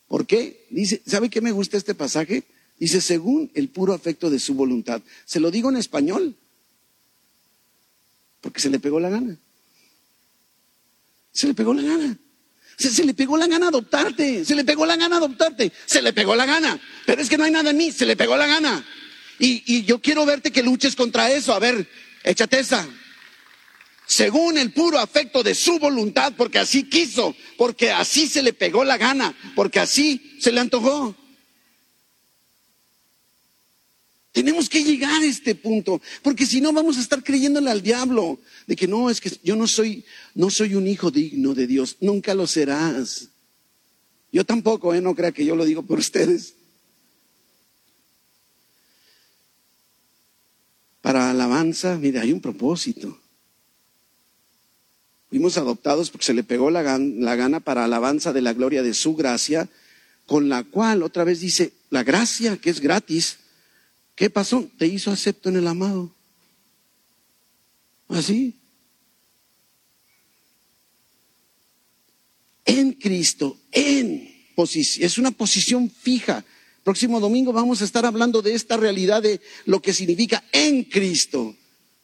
¿Por 0.07 0.25
qué? 0.25 0.65
Dice, 0.69 1.01
¿sabe 1.05 1.29
qué 1.29 1.41
me 1.41 1.51
gusta 1.51 1.77
este 1.77 1.95
pasaje? 1.95 2.43
Dice, 2.79 3.01
según 3.01 3.51
el 3.53 3.69
puro 3.69 3.93
afecto 3.93 4.29
de 4.29 4.39
su 4.39 4.53
voluntad. 4.53 5.01
Se 5.25 5.39
lo 5.39 5.51
digo 5.51 5.69
en 5.69 5.77
español, 5.77 6.35
porque 8.41 8.61
se 8.61 8.69
le 8.69 8.79
pegó 8.79 8.99
la 8.99 9.09
gana. 9.09 9.37
Se 11.31 11.47
le 11.47 11.53
pegó 11.53 11.73
la 11.73 11.83
gana. 11.83 12.17
Se, 12.77 13.03
le 13.03 13.13
pegó 13.13 13.37
la 13.37 13.47
gana 13.47 13.67
adoptarte, 13.67 14.43
se 14.43 14.55
le 14.55 14.63
pegó 14.63 14.85
la 14.85 14.95
gana 14.95 15.17
adoptarte, 15.17 15.71
se 15.85 16.01
le 16.01 16.13
pegó 16.13 16.35
la 16.35 16.45
gana. 16.45 16.79
Pero 17.05 17.21
es 17.21 17.29
que 17.29 17.37
no 17.37 17.45
hay 17.45 17.51
nada 17.51 17.71
en 17.71 17.77
mí, 17.77 17.91
se 17.91 18.05
le 18.05 18.15
pegó 18.15 18.35
la 18.35 18.47
gana. 18.47 18.85
Y, 19.39 19.63
y 19.65 19.83
yo 19.85 19.99
quiero 19.99 20.25
verte 20.25 20.51
que 20.51 20.63
luches 20.63 20.95
contra 20.95 21.31
eso. 21.31 21.53
A 21.53 21.59
ver, 21.59 21.87
échate 22.23 22.59
esa 22.59 22.87
según 24.07 24.57
el 24.57 24.71
puro 24.71 24.99
afecto 24.99 25.43
de 25.43 25.55
su 25.55 25.79
voluntad, 25.79 26.33
porque 26.37 26.59
así 26.59 26.83
quiso, 26.83 27.35
porque 27.57 27.91
así 27.91 28.27
se 28.27 28.43
le 28.43 28.53
pegó 28.53 28.83
la 28.83 28.97
gana, 28.97 29.35
porque 29.55 29.79
así 29.79 30.37
se 30.39 30.51
le 30.51 30.59
antojó. 30.59 31.15
Tenemos 34.35 34.67
que 34.67 34.83
llegar 34.83 35.21
a 35.21 35.25
este 35.25 35.55
punto, 35.55 36.01
porque 36.21 36.45
si 36.45 36.59
no 36.59 36.73
vamos 36.73 36.97
a 36.97 36.99
estar 36.99 37.23
creyéndole 37.23 37.71
al 37.71 37.81
diablo 37.81 38.37
de 38.67 38.75
que 38.75 38.85
no, 38.85 39.09
es 39.09 39.21
que 39.21 39.31
yo 39.41 39.55
no 39.55 39.65
soy, 39.65 40.03
no 40.33 40.49
soy 40.49 40.75
un 40.75 40.87
hijo 40.87 41.09
digno 41.09 41.53
de 41.53 41.65
Dios, 41.65 41.95
nunca 42.01 42.33
lo 42.33 42.45
serás. 42.45 43.29
Yo 44.33 44.45
tampoco, 44.45 44.93
¿eh? 44.93 44.99
no 44.99 45.15
crea 45.15 45.31
que 45.31 45.45
yo 45.45 45.55
lo 45.55 45.63
digo 45.63 45.83
por 45.83 45.99
ustedes. 45.99 46.55
Para 50.99 51.31
alabanza, 51.31 51.97
mire, 51.97 52.19
hay 52.19 52.33
un 52.33 52.41
propósito. 52.41 53.17
Fuimos 55.29 55.57
adoptados 55.57 56.09
porque 56.09 56.25
se 56.25 56.33
le 56.33 56.43
pegó 56.43 56.69
la, 56.71 56.83
gana 56.83 57.61
para 57.61 57.85
alabanza 57.85 58.33
de 58.33 58.41
la 58.41 58.51
gloria 58.51 58.83
de 58.83 58.93
su 58.93 59.15
gracia, 59.15 59.69
con 60.25 60.49
la 60.49 60.65
cual, 60.65 61.03
otra 61.03 61.23
vez 61.23 61.39
dice, 61.39 61.71
la 61.89 62.03
gracia 62.03 62.57
que 62.57 62.69
es 62.69 62.81
gratis, 62.81 63.37
¿qué 64.15 64.29
pasó? 64.29 64.69
Te 64.77 64.87
hizo 64.87 65.11
acepto 65.11 65.49
en 65.49 65.57
el 65.57 65.67
amado. 65.67 66.13
Así. 68.07 68.55
En 72.65 72.93
Cristo, 72.93 73.59
en 73.71 74.27
posición, 74.55 75.05
es 75.05 75.17
una 75.17 75.31
posición 75.31 75.89
fija. 75.89 76.43
Próximo 76.83 77.19
domingo 77.19 77.53
vamos 77.53 77.81
a 77.81 77.85
estar 77.85 78.05
hablando 78.05 78.41
de 78.41 78.53
esta 78.53 78.77
realidad 78.77 79.21
de 79.21 79.41
lo 79.65 79.81
que 79.81 79.93
significa 79.93 80.43
en 80.51 80.83
Cristo. 80.83 81.55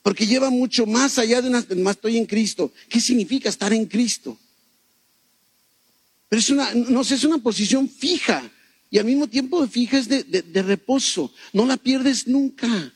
Porque 0.03 0.25
lleva 0.25 0.49
mucho 0.49 0.85
más 0.85 1.19
allá 1.19 1.41
de 1.41 1.49
una, 1.49 1.65
más 1.77 1.95
estoy 1.95 2.17
en 2.17 2.25
Cristo. 2.25 2.71
¿Qué 2.89 2.99
significa 2.99 3.49
estar 3.49 3.73
en 3.73 3.85
Cristo? 3.85 4.37
Pero 6.29 6.39
es 6.39 6.49
una, 6.49 6.73
no 6.73 7.03
sé, 7.03 7.15
es 7.15 7.23
una 7.23 7.37
posición 7.39 7.89
fija 7.89 8.49
y 8.91 8.99
al 8.99 9.05
mismo 9.05 9.27
tiempo 9.27 9.65
fija 9.67 9.97
es 9.97 10.09
de, 10.09 10.23
de 10.23 10.61
reposo. 10.61 11.33
No 11.53 11.65
la 11.65 11.77
pierdes 11.77 12.27
nunca. 12.27 12.93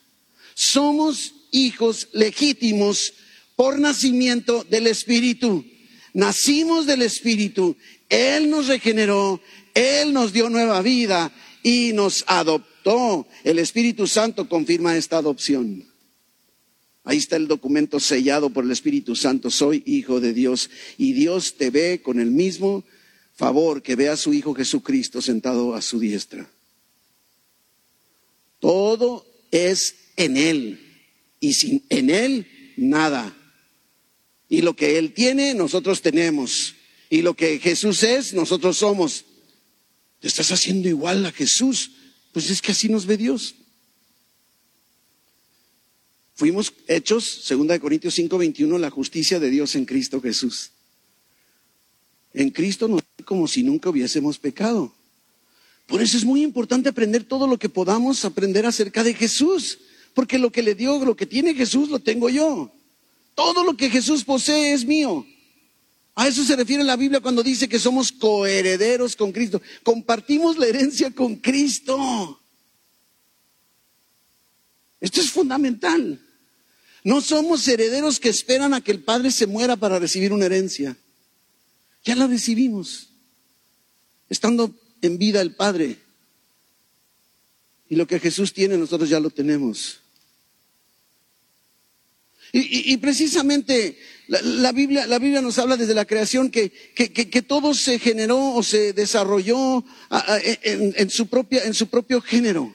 Somos 0.53 1.33
hijos 1.51 2.09
legítimos 2.11 3.13
por 3.55 3.79
nacimiento 3.79 4.65
del 4.69 4.87
Espíritu. 4.87 5.65
Nacimos 6.13 6.85
del 6.85 7.01
Espíritu. 7.01 7.77
Él 8.09 8.49
nos 8.49 8.67
regeneró. 8.67 9.41
Él 9.73 10.11
nos 10.11 10.33
dio 10.33 10.49
nueva 10.49 10.81
vida 10.81 11.31
y 11.63 11.93
nos 11.93 12.25
adoptó. 12.27 13.25
El 13.45 13.59
Espíritu 13.59 14.05
Santo 14.05 14.49
confirma 14.49 14.97
esta 14.97 15.17
adopción. 15.17 15.85
Ahí 17.05 17.17
está 17.17 17.37
el 17.37 17.47
documento 17.47 18.01
sellado 18.01 18.49
por 18.49 18.65
el 18.65 18.71
Espíritu 18.71 19.15
Santo. 19.15 19.49
Soy 19.49 19.81
hijo 19.85 20.19
de 20.19 20.33
Dios 20.33 20.69
y 20.97 21.13
Dios 21.13 21.55
te 21.55 21.69
ve 21.69 22.01
con 22.03 22.19
el 22.19 22.31
mismo 22.31 22.83
favor 23.35 23.83
que 23.83 23.95
ve 23.95 24.09
a 24.09 24.17
su 24.17 24.33
Hijo 24.33 24.53
Jesucristo 24.53 25.21
sentado 25.21 25.75
a 25.75 25.81
su 25.81 25.99
diestra. 25.99 26.49
Todo 28.59 29.25
es 29.51 29.95
en 30.15 30.37
Él. 30.37 30.81
Y 31.39 31.53
sin 31.53 31.83
en 31.89 32.09
Él, 32.09 32.47
nada. 32.77 33.35
Y 34.49 34.61
lo 34.61 34.75
que 34.75 34.97
Él 34.97 35.13
tiene, 35.13 35.53
nosotros 35.53 36.01
tenemos. 36.01 36.75
Y 37.09 37.21
lo 37.21 37.35
que 37.35 37.59
Jesús 37.59 38.03
es, 38.03 38.33
nosotros 38.33 38.77
somos. 38.77 39.25
¿Te 40.19 40.27
estás 40.27 40.51
haciendo 40.51 40.87
igual 40.87 41.25
a 41.25 41.31
Jesús? 41.31 41.91
Pues 42.31 42.49
es 42.49 42.61
que 42.61 42.71
así 42.71 42.89
nos 42.89 43.05
ve 43.05 43.17
Dios. 43.17 43.55
Fuimos 46.35 46.73
hechos, 46.87 47.45
2 47.47 47.79
Corintios 47.79 48.13
5, 48.15 48.37
21, 48.37 48.77
la 48.77 48.89
justicia 48.89 49.39
de 49.39 49.49
Dios 49.49 49.75
en 49.75 49.85
Cristo 49.85 50.21
Jesús. 50.21 50.71
En 52.33 52.49
Cristo 52.49 52.89
nos 52.89 53.01
como 53.25 53.47
si 53.47 53.63
nunca 53.63 53.89
hubiésemos 53.89 54.39
pecado. 54.39 54.93
Por 55.87 56.01
eso 56.01 56.17
es 56.17 56.23
muy 56.23 56.41
importante 56.41 56.89
aprender 56.89 57.23
todo 57.23 57.47
lo 57.47 57.59
que 57.59 57.69
podamos 57.69 58.23
aprender 58.25 58.65
acerca 58.65 59.03
de 59.03 59.13
Jesús, 59.13 59.79
porque 60.13 60.39
lo 60.39 60.51
que 60.51 60.63
le 60.63 60.75
dio, 60.75 61.03
lo 61.03 61.15
que 61.15 61.25
tiene 61.25 61.53
Jesús, 61.53 61.89
lo 61.89 61.99
tengo 61.99 62.29
yo. 62.29 62.71
Todo 63.35 63.63
lo 63.63 63.75
que 63.75 63.89
Jesús 63.89 64.23
posee 64.23 64.73
es 64.73 64.85
mío. 64.85 65.25
A 66.15 66.29
eso 66.29 66.45
se 66.45 66.55
refiere 66.55 66.83
la 66.83 66.95
Biblia 66.95 67.19
cuando 67.19 67.43
dice 67.43 67.67
que 67.67 67.77
somos 67.77 68.11
coherederos 68.11 69.15
con 69.15 69.33
Cristo. 69.33 69.61
Compartimos 69.83 70.57
la 70.57 70.67
herencia 70.67 71.11
con 71.11 71.35
Cristo. 71.35 72.39
Esto 75.01 75.19
es 75.19 75.29
fundamental. 75.29 76.21
No 77.03 77.21
somos 77.21 77.67
herederos 77.67 78.19
que 78.19 78.29
esperan 78.29 78.73
a 78.73 78.81
que 78.81 78.91
el 78.91 79.03
Padre 79.03 79.29
se 79.29 79.45
muera 79.45 79.75
para 79.75 79.99
recibir 79.99 80.31
una 80.31 80.45
herencia. 80.45 80.97
Ya 82.05 82.15
la 82.15 82.27
recibimos. 82.27 83.09
Estando 84.29 84.73
en 85.01 85.17
vida 85.17 85.41
el 85.41 85.55
Padre. 85.55 85.97
Y 87.89 87.95
lo 87.95 88.07
que 88.07 88.19
Jesús 88.19 88.53
tiene, 88.53 88.77
nosotros 88.77 89.09
ya 89.09 89.19
lo 89.19 89.29
tenemos. 89.29 89.99
Y, 92.57 92.95
precisamente 92.97 93.97
la, 94.27 94.71
Biblia, 94.71 95.05
la 95.07 95.19
Biblia 95.19 95.41
nos 95.41 95.59
habla 95.59 95.75
desde 95.75 95.93
la 95.93 96.05
creación 96.05 96.49
que, 96.49 96.71
que, 96.71 97.41
todo 97.41 97.73
se 97.73 97.99
generó 97.99 98.53
o 98.53 98.63
se 98.63 98.93
desarrolló 98.93 99.83
en, 100.63 101.09
su 101.09 101.27
propia, 101.27 101.65
en 101.65 101.73
su 101.73 101.87
propio 101.87 102.21
género. 102.21 102.73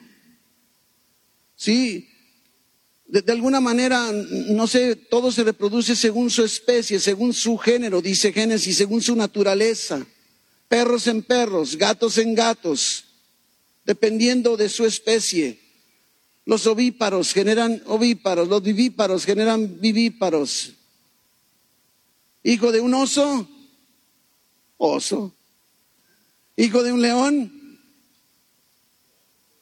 Sí, 1.55 2.09
de, 3.07 3.23
de, 3.23 3.31
alguna 3.31 3.59
manera, 3.59 4.11
no 4.11 4.67
sé, 4.67 4.95
todo 4.95 5.31
se 5.31 5.43
reproduce 5.43 5.95
según 5.95 6.29
su 6.29 6.43
especie, 6.43 6.99
según 6.99 7.33
su 7.33 7.57
género, 7.57 8.03
dice 8.03 8.31
Génesis, 8.31 8.77
según 8.77 9.01
su 9.01 9.15
naturaleza 9.15 10.05
perros 10.71 11.05
en 11.07 11.21
perros, 11.21 11.75
gatos 11.75 12.17
en 12.17 12.33
gatos, 12.33 13.03
dependiendo 13.83 14.55
de 14.55 14.69
su 14.69 14.85
especie. 14.85 15.59
Los 16.45 16.65
ovíparos 16.65 17.33
generan 17.33 17.83
ovíparos, 17.87 18.47
los 18.47 18.63
vivíparos 18.63 19.25
generan 19.25 19.81
vivíparos. 19.81 20.71
Hijo 22.43 22.71
de 22.71 22.79
un 22.79 22.93
oso, 22.93 23.49
oso. 24.77 25.35
Hijo 26.55 26.83
de 26.83 26.93
un 26.93 27.01
león, 27.01 27.77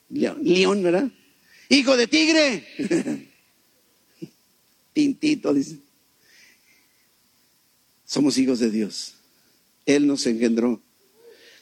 león, 0.10 0.84
¿verdad? 0.84 1.10
Hijo 1.70 1.98
de 1.98 2.06
tigre, 2.06 2.68
tintito, 4.94 5.56
dice. 5.56 5.80
Somos 8.06 8.38
hijos 8.38 8.60
de 8.60 8.70
Dios. 8.70 9.16
Él 9.88 10.06
nos 10.06 10.28
engendró. 10.28 10.80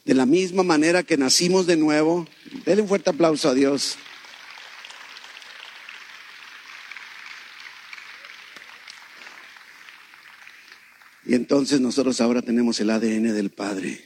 De 0.08 0.14
la 0.14 0.26
misma 0.26 0.64
manera 0.64 1.04
que 1.04 1.18
nacimos 1.18 1.68
de 1.68 1.76
nuevo, 1.76 2.30
denle 2.66 2.84
un 2.84 2.88
fuerte 2.88 3.10
aplauso 3.10 3.50
a 3.50 3.54
Dios. 3.54 3.98
Y 11.26 11.36
entonces 11.36 11.82
nosotros 11.82 12.22
ahora 12.22 12.42
tenemos 12.42 12.80
el 12.80 12.90
ADN 12.90 13.34
del 13.34 13.50
Padre. 13.50 14.02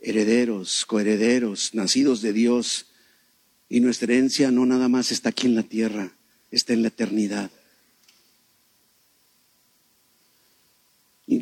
Herederos, 0.00 0.84
coherederos, 0.86 1.76
nacidos 1.76 2.22
de 2.22 2.32
Dios. 2.32 2.86
Y 3.68 3.78
nuestra 3.78 4.12
herencia 4.12 4.50
no 4.50 4.66
nada 4.66 4.88
más 4.88 5.12
está 5.12 5.28
aquí 5.28 5.46
en 5.46 5.54
la 5.54 5.62
tierra, 5.62 6.12
está 6.50 6.72
en 6.72 6.82
la 6.82 6.88
eternidad. 6.88 7.52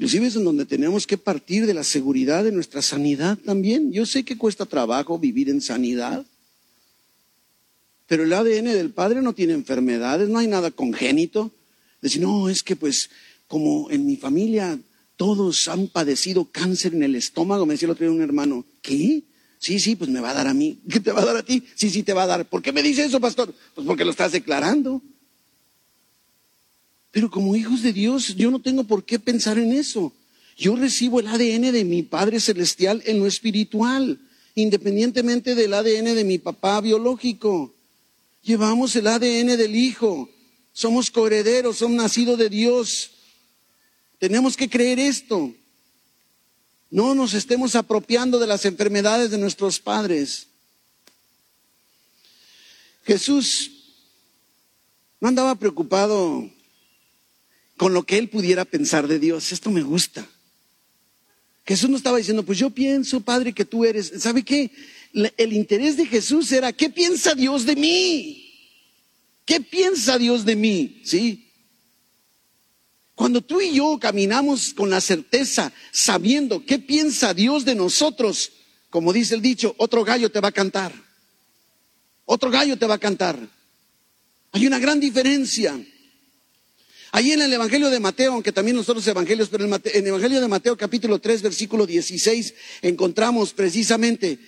Inclusive 0.09 0.29
es 0.29 0.37
en 0.37 0.45
donde 0.45 0.65
tenemos 0.65 1.07
que 1.07 1.19
partir 1.19 1.67
de 1.67 1.75
la 1.75 1.85
seguridad 1.85 2.43
de 2.43 2.51
nuestra 2.51 2.81
sanidad 2.81 3.37
también. 3.45 3.93
Yo 3.93 4.07
sé 4.07 4.25
que 4.25 4.39
cuesta 4.39 4.65
trabajo 4.65 5.19
vivir 5.19 5.51
en 5.51 5.61
sanidad, 5.61 6.25
pero 8.07 8.23
el 8.23 8.33
ADN 8.33 8.73
del 8.73 8.89
Padre 8.89 9.21
no 9.21 9.35
tiene 9.35 9.53
enfermedades, 9.53 10.31
no 10.31 10.39
hay 10.39 10.47
nada 10.47 10.71
congénito. 10.71 11.53
Decir, 12.01 12.23
no, 12.23 12.49
es 12.49 12.63
que 12.63 12.75
pues 12.75 13.11
como 13.49 13.91
en 13.91 14.07
mi 14.07 14.17
familia 14.17 14.79
todos 15.17 15.69
han 15.69 15.89
padecido 15.89 16.49
cáncer 16.51 16.95
en 16.95 17.03
el 17.03 17.15
estómago, 17.15 17.67
me 17.67 17.75
decía 17.75 17.85
el 17.85 17.93
otro 17.93 18.07
día 18.07 18.17
un 18.17 18.23
hermano, 18.23 18.65
¿qué? 18.81 19.25
Sí, 19.59 19.79
sí, 19.79 19.95
pues 19.95 20.09
me 20.09 20.21
va 20.21 20.31
a 20.31 20.35
dar 20.35 20.47
a 20.47 20.55
mí. 20.55 20.79
¿Qué 20.91 21.01
te 21.01 21.13
va 21.13 21.21
a 21.21 21.27
dar 21.27 21.37
a 21.37 21.43
ti? 21.43 21.63
Sí, 21.75 21.91
sí, 21.91 22.03
te 22.03 22.15
va 22.15 22.23
a 22.23 22.29
dar. 22.29 22.49
¿Por 22.49 22.63
qué 22.63 22.73
me 22.73 22.83
dice 22.83 23.05
eso, 23.05 23.21
pastor? 23.21 23.53
Pues 23.75 23.87
porque 23.87 24.07
lo 24.07 24.13
estás 24.13 24.33
declarando. 24.33 25.03
Pero 27.11 27.31
como 27.31 27.57
hijos 27.57 27.83
de 27.83 27.93
Dios, 27.93 28.37
yo 28.37 28.51
no 28.51 28.61
tengo 28.61 28.85
por 28.85 29.05
qué 29.05 29.19
pensar 29.19 29.59
en 29.59 29.73
eso. 29.73 30.13
Yo 30.57 30.77
recibo 30.77 31.21
el 31.21 31.29
ADN 31.29 31.73
de 31.73 31.85
mi 31.85 32.03
Padre 32.03 32.41
Celestial 32.41 33.03
en 33.07 33.21
lo 33.21 33.27
espiritual, 33.27 34.19
independientemente 34.55 35.55
del 35.55 35.73
ADN 35.73 36.15
de 36.15 36.25
mi 36.25 36.39
papá 36.39 36.81
biológico. 36.81 37.75
Llevamos 38.43 38.95
el 38.97 39.07
ADN 39.07 39.57
del 39.57 39.77
Hijo. 39.77 40.29
Somos 40.73 41.11
coherederos, 41.11 41.79
somos 41.79 41.97
nacidos 41.97 42.39
de 42.39 42.49
Dios. 42.49 43.13
Tenemos 44.19 44.57
que 44.57 44.69
creer 44.69 44.99
esto. 44.99 45.55
No 46.91 47.15
nos 47.15 47.35
estemos 47.35 47.75
apropiando 47.75 48.39
de 48.39 48.47
las 48.47 48.65
enfermedades 48.65 49.31
de 49.31 49.39
nuestros 49.39 49.79
padres. 49.79 50.49
Jesús 53.05 53.71
no 55.21 55.29
andaba 55.29 55.55
preocupado 55.55 56.51
con 57.79 57.95
lo 57.95 58.03
que 58.03 58.19
él 58.19 58.29
pudiera 58.29 58.67
pensar 58.67 59.09
de 59.09 59.19
Dios. 59.19 59.53
Esto 59.53 59.71
me 59.71 59.83
gusta. 59.83 60.29
Jesús 61.65 61.89
no 61.89 61.97
estaba 61.97 62.19
diciendo, 62.19 62.43
pues 62.43 62.59
yo 62.59 62.71
pienso, 62.71 63.21
Padre, 63.21 63.55
que 63.55 63.65
tú 63.65 63.85
eres. 63.85 64.13
¿Sabe 64.19 64.43
qué? 64.43 64.71
El 65.37 65.53
interés 65.53 65.97
de 65.97 66.05
Jesús 66.05 66.51
era, 66.53 66.73
¿qué 66.73 66.91
piensa 66.91 67.35
Dios 67.35 67.65
de 67.65 67.77
mí? 67.77 68.45
¿Qué 69.47 69.61
piensa 69.61 70.19
Dios 70.19 70.45
de 70.45 70.57
mí? 70.57 71.01
¿Sí? 71.05 71.51
Cuando 73.15 73.41
tú 73.41 73.61
y 73.61 73.73
yo 73.73 73.99
caminamos 74.01 74.75
con 74.75 74.91
la 74.91 75.01
certeza, 75.01 75.73
sabiendo 75.93 76.65
qué 76.65 76.79
piensa 76.79 77.33
Dios 77.33 77.65
de 77.65 77.75
nosotros, 77.75 78.53
como 78.91 79.13
dice 79.13 79.35
el 79.35 79.43
dicho, 79.43 79.75
otro 79.79 80.05
gallo 80.05 80.31
te 80.31 80.41
va 80.41 80.49
a 80.49 80.53
cantar. 80.53 80.93
Otro 82.25 82.51
gallo 82.51 82.77
te 82.77 82.87
va 82.87 82.95
a 82.95 82.99
cantar. 82.99 83.39
Hay 84.53 84.67
una 84.67 84.79
gran 84.79 85.01
diferencia. 85.01 85.81
Allí 87.11 87.33
en 87.33 87.43
el 87.43 87.53
Evangelio 87.53 87.89
de 87.89 88.01
Mateo, 88.01 88.35
aunque 88.35 88.53
también 88.53 88.77
los 88.77 88.89
otros 88.89 89.07
evangelios, 89.07 89.49
pero 89.49 89.65
en 89.65 89.73
el 89.73 90.07
Evangelio 90.07 90.41
de 90.41 90.49
Mateo 90.49 90.77
capítulo 90.77 91.19
3, 91.19 91.43
versículo 91.43 91.87
16, 91.87 92.55
encontramos 92.83 93.55
precisamente 93.55 94.39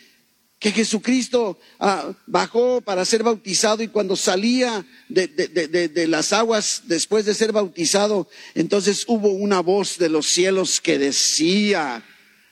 que 0.59 0.70
Jesucristo 0.70 1.59
ah, 1.79 2.12
bajó 2.27 2.83
para 2.83 3.07
ser 3.07 3.23
bautizado 3.23 3.83
y 3.83 3.88
cuando 3.88 4.14
salía 4.14 4.85
de, 5.09 5.27
de, 5.27 6.07
las 6.07 6.35
aguas 6.35 6.83
después 6.85 7.25
de 7.25 7.35
ser 7.35 7.51
bautizado, 7.51 8.29
entonces 8.55 9.05
hubo 9.09 9.31
una 9.31 9.61
voz 9.61 9.96
de 9.96 10.11
los 10.11 10.27
cielos 10.27 10.83
que 10.83 10.99
decía, 10.99 12.05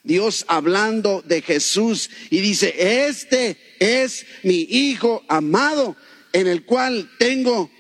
Dios 0.05 0.47
hablando 0.49 1.23
de 1.27 1.43
Jesús 1.43 2.09
y 2.31 2.41
dice, 2.41 2.75
este 3.07 3.59
es 3.79 4.25
mi 4.43 4.67
Hijo 4.71 5.23
amado 5.29 5.95
en 6.33 6.47
el 6.47 6.65
cual 6.65 7.11
tengo 7.19 7.71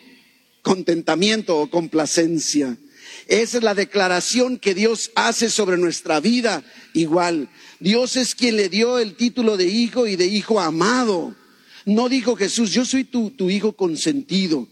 contentamiento 0.68 1.56
o 1.56 1.70
complacencia. 1.70 2.76
Esa 3.26 3.56
es 3.56 3.64
la 3.64 3.74
declaración 3.74 4.58
que 4.58 4.74
Dios 4.74 5.10
hace 5.14 5.48
sobre 5.48 5.78
nuestra 5.78 6.20
vida 6.20 6.62
igual. 6.92 7.48
Dios 7.80 8.16
es 8.16 8.34
quien 8.34 8.56
le 8.56 8.68
dio 8.68 8.98
el 8.98 9.16
título 9.16 9.56
de 9.56 9.64
hijo 9.64 10.06
y 10.06 10.16
de 10.16 10.26
hijo 10.26 10.60
amado. 10.60 11.34
No 11.86 12.10
dijo 12.10 12.36
Jesús, 12.36 12.70
yo 12.70 12.84
soy 12.84 13.04
tu, 13.04 13.30
tu 13.30 13.48
hijo 13.48 13.72
consentido. 13.72 14.68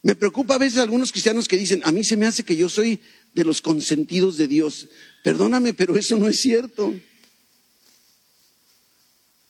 Me 0.00 0.14
preocupa 0.14 0.54
a 0.54 0.58
veces 0.58 0.78
algunos 0.78 1.10
cristianos 1.10 1.48
que 1.48 1.56
dicen, 1.56 1.80
a 1.82 1.90
mí 1.90 2.04
se 2.04 2.16
me 2.16 2.26
hace 2.26 2.44
que 2.44 2.54
yo 2.54 2.68
soy 2.68 3.00
de 3.34 3.44
los 3.44 3.60
consentidos 3.60 4.36
de 4.36 4.46
Dios. 4.46 4.86
Perdóname, 5.24 5.74
pero 5.74 5.96
eso 5.96 6.16
no 6.16 6.28
es 6.28 6.38
cierto. 6.38 6.94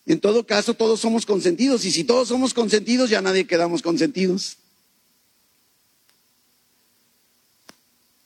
En 0.06 0.20
todo 0.20 0.46
caso, 0.46 0.72
todos 0.72 1.00
somos 1.00 1.26
consentidos 1.26 1.84
y 1.84 1.90
si 1.90 2.04
todos 2.04 2.28
somos 2.28 2.54
consentidos, 2.54 3.10
ya 3.10 3.20
nadie 3.20 3.46
quedamos 3.46 3.82
consentidos. 3.82 4.56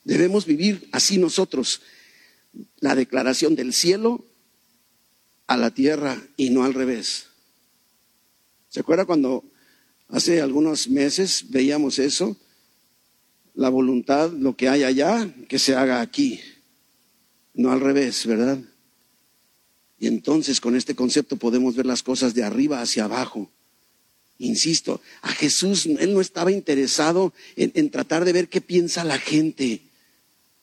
Debemos 0.04 0.46
vivir 0.46 0.88
así 0.92 1.18
nosotros 1.18 1.82
la 2.80 2.94
declaración 2.94 3.54
del 3.54 3.72
cielo 3.72 4.24
a 5.46 5.56
la 5.56 5.72
tierra 5.72 6.20
y 6.36 6.50
no 6.50 6.64
al 6.64 6.74
revés. 6.74 7.26
¿Se 8.68 8.80
acuerda 8.80 9.04
cuando 9.04 9.44
hace 10.08 10.40
algunos 10.40 10.88
meses 10.88 11.46
veíamos 11.50 11.98
eso? 11.98 12.36
La 13.54 13.68
voluntad, 13.68 14.32
lo 14.32 14.56
que 14.56 14.68
hay 14.68 14.84
allá, 14.84 15.28
que 15.48 15.58
se 15.58 15.74
haga 15.74 16.00
aquí, 16.00 16.40
no 17.54 17.72
al 17.72 17.80
revés, 17.80 18.26
¿verdad? 18.26 18.58
Y 19.98 20.06
entonces 20.06 20.60
con 20.60 20.76
este 20.76 20.94
concepto 20.94 21.36
podemos 21.36 21.76
ver 21.76 21.84
las 21.84 22.02
cosas 22.02 22.32
de 22.32 22.42
arriba 22.42 22.80
hacia 22.80 23.04
abajo. 23.04 23.50
Insisto, 24.38 25.02
a 25.20 25.28
Jesús, 25.32 25.84
él 25.84 26.14
no 26.14 26.22
estaba 26.22 26.50
interesado 26.50 27.34
en, 27.56 27.90
tratar 27.90 28.24
de 28.24 28.32
ver 28.32 28.48
qué 28.48 28.62
piensa 28.62 29.04
la 29.04 29.18
gente. 29.18 29.82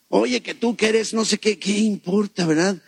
Oye, 0.09 0.41
que 0.41 0.53
tú 0.53 0.75
que 0.75 0.87
eres 0.87 1.13
no 1.13 1.25
sé 1.25 1.37
qué, 1.37 1.59
qué 1.59 1.77
importa, 1.77 2.45
¿verdad? 2.45 2.81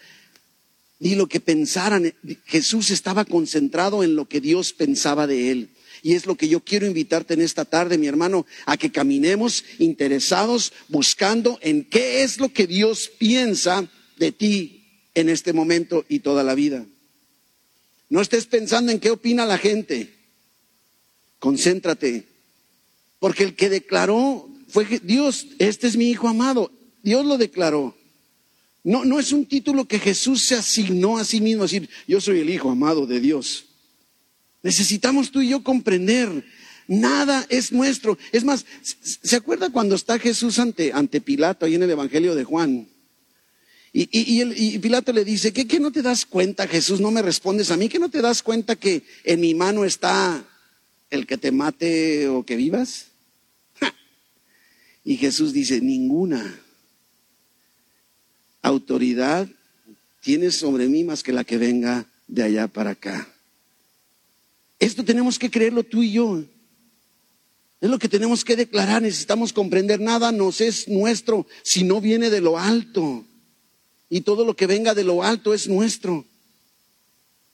Ni 1.00 1.16
lo 1.16 1.28
que 1.28 1.40
pensaran. 1.40 2.14
Jesús 2.46 2.92
estaba 2.92 3.26
concentrado 3.26 4.04
en 4.04 4.16
lo 4.16 4.28
que 4.28 4.42
Dios 4.42 4.74
pensaba 4.74 5.28
de 5.28 5.52
él. 5.52 5.70
Y 6.02 6.14
es 6.14 6.26
lo 6.26 6.36
que 6.36 6.48
yo 6.48 6.62
quiero 6.62 6.88
invitarte 6.88 7.34
en 7.34 7.42
esta 7.42 7.66
tarde, 7.66 7.98
mi 7.98 8.08
hermano, 8.08 8.46
a 8.66 8.78
que 8.78 8.92
caminemos 8.92 9.66
interesados, 9.80 10.72
buscando 10.88 11.60
en 11.62 11.84
qué 11.84 12.24
es 12.24 12.38
lo 12.40 12.50
que 12.54 12.68
Dios 12.68 13.12
piensa 13.18 13.86
de 14.18 14.32
ti 14.32 14.84
en 15.14 15.28
este 15.28 15.52
momento 15.52 16.06
y 16.08 16.20
toda 16.20 16.44
la 16.44 16.56
vida. 16.56 16.86
No 18.10 18.22
estés 18.22 18.46
pensando 18.46 18.92
en 18.92 19.00
qué 19.00 19.12
opina 19.12 19.46
la 19.46 19.58
gente. 19.58 20.14
Concéntrate. 21.40 22.26
Porque 23.20 23.44
el 23.44 23.56
que 23.56 23.70
declaró 23.70 24.50
fue 24.70 24.86
Dios, 25.04 25.48
este 25.60 25.88
es 25.88 25.98
mi 25.98 26.10
hijo 26.10 26.28
amado. 26.28 26.72
Dios 27.04 27.26
lo 27.26 27.38
declaró. 27.38 27.96
No, 28.84 29.04
no 29.06 29.20
es 29.20 29.32
un 29.32 29.46
título 29.46 29.86
que 29.86 30.00
Jesús 30.00 30.44
se 30.46 30.56
asignó 30.56 31.18
a 31.18 31.26
sí 31.26 31.42
mismo, 31.42 31.64
decir, 31.64 31.90
yo 32.08 32.22
soy 32.22 32.40
el 32.40 32.50
hijo 32.50 32.70
amado 32.70 33.06
de 33.06 33.20
Dios. 33.20 33.66
Necesitamos 34.64 35.32
tú 35.32 35.42
y 35.42 35.50
yo 35.50 35.64
comprender, 35.64 36.46
nada 36.88 37.46
es 37.50 37.72
nuestro. 37.72 38.18
Es 38.32 38.44
más, 38.44 38.66
¿se 38.82 39.36
acuerda 39.36 39.70
cuando 39.70 39.96
está 39.96 40.18
Jesús 40.18 40.60
ante, 40.60 40.94
ante 40.94 41.22
Pilato 41.22 41.66
ahí 41.66 41.76
en 41.76 41.84
el 41.84 41.92
Evangelio 41.92 42.36
de 42.36 42.44
Juan? 42.44 42.88
Y, 43.92 44.08
y, 44.12 44.78
Pilato 44.80 45.12
le 45.12 45.26
dice, 45.26 45.52
¿qué, 45.52 45.68
¿qué 45.68 45.80
no 45.80 45.92
te 45.92 46.02
das 46.02 46.26
cuenta, 46.26 46.68
Jesús? 46.68 47.02
No 47.02 47.10
me 47.10 47.24
respondes 47.24 47.72
a 47.72 47.78
mí, 47.78 47.90
¿qué 47.90 47.98
no 48.00 48.10
te 48.10 48.22
das 48.22 48.44
cuenta 48.44 48.76
que 48.76 49.04
en 49.24 49.40
mi 49.40 49.56
mano 49.56 49.84
está 49.84 50.46
el 51.10 51.26
que 51.26 51.38
te 51.38 51.52
mate 51.52 52.28
o 52.28 52.46
que 52.46 52.56
vivas? 52.56 53.08
Y 55.04 55.18
Jesús 55.18 55.54
dice, 55.54 55.82
ninguna 55.82 56.60
autoridad 58.70 59.48
tienes 60.22 60.56
sobre 60.56 60.88
mí 60.88 61.04
más 61.04 61.24
que 61.24 61.34
la 61.34 61.44
que 61.44 61.58
venga 61.58 62.06
de 62.28 62.44
allá 62.44 62.68
para 62.68 62.92
acá. 62.92 63.28
Esto 64.80 65.04
tenemos 65.04 65.38
que 65.38 65.52
creerlo 65.52 65.84
tú 65.84 66.04
y 66.04 66.14
yo. 66.14 66.44
Es 67.82 67.90
lo 67.90 68.00
que 68.00 68.10
tenemos 68.10 68.44
que 68.44 68.56
declarar. 68.56 69.02
Necesitamos 69.02 69.54
comprender. 69.54 70.00
Nada 70.00 70.32
nos 70.32 70.62
es 70.62 70.88
nuestro 70.88 71.48
si 71.64 71.84
no 71.84 72.02
viene 72.02 72.30
de 72.30 72.42
lo 72.42 72.58
alto. 72.58 73.26
Y 74.10 74.22
todo 74.22 74.46
lo 74.46 74.56
que 74.56 74.68
venga 74.68 74.94
de 74.94 75.04
lo 75.04 75.24
alto 75.24 75.54
es 75.54 75.68
nuestro. 75.68 76.26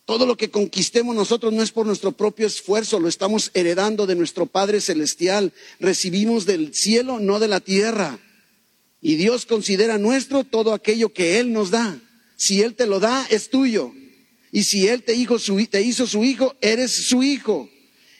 Todo 0.05 0.27
lo 0.27 0.37
que 0.37 0.51
conquistemos 0.51 1.15
nosotros 1.15 1.51
no 1.51 1.63
es 1.63 1.71
por 1.71 1.87
nuestro 1.87 2.11
propio 2.11 2.45
esfuerzo, 2.45 2.99
lo 2.99 3.07
estamos 3.07 3.49
heredando 3.55 4.05
de 4.05 4.13
nuestro 4.13 4.45
Padre 4.45 4.79
Celestial. 4.79 5.51
Recibimos 5.79 6.45
del 6.45 6.75
cielo, 6.75 7.19
no 7.19 7.39
de 7.39 7.47
la 7.47 7.59
tierra. 7.59 8.19
Y 9.07 9.17
Dios 9.17 9.45
considera 9.45 9.99
nuestro 9.99 10.43
todo 10.43 10.73
aquello 10.73 11.13
que 11.13 11.37
Él 11.37 11.53
nos 11.53 11.69
da. 11.69 12.01
Si 12.37 12.63
Él 12.63 12.73
te 12.73 12.87
lo 12.87 12.99
da, 12.99 13.23
es 13.29 13.51
tuyo. 13.51 13.93
Y 14.51 14.63
si 14.63 14.87
Él 14.87 15.03
te, 15.03 15.13
hizo 15.13 15.37
su, 15.37 15.63
te 15.67 15.83
hizo 15.83 16.07
su 16.07 16.23
hijo, 16.23 16.55
eres 16.59 16.91
su 16.91 17.21
hijo. 17.21 17.69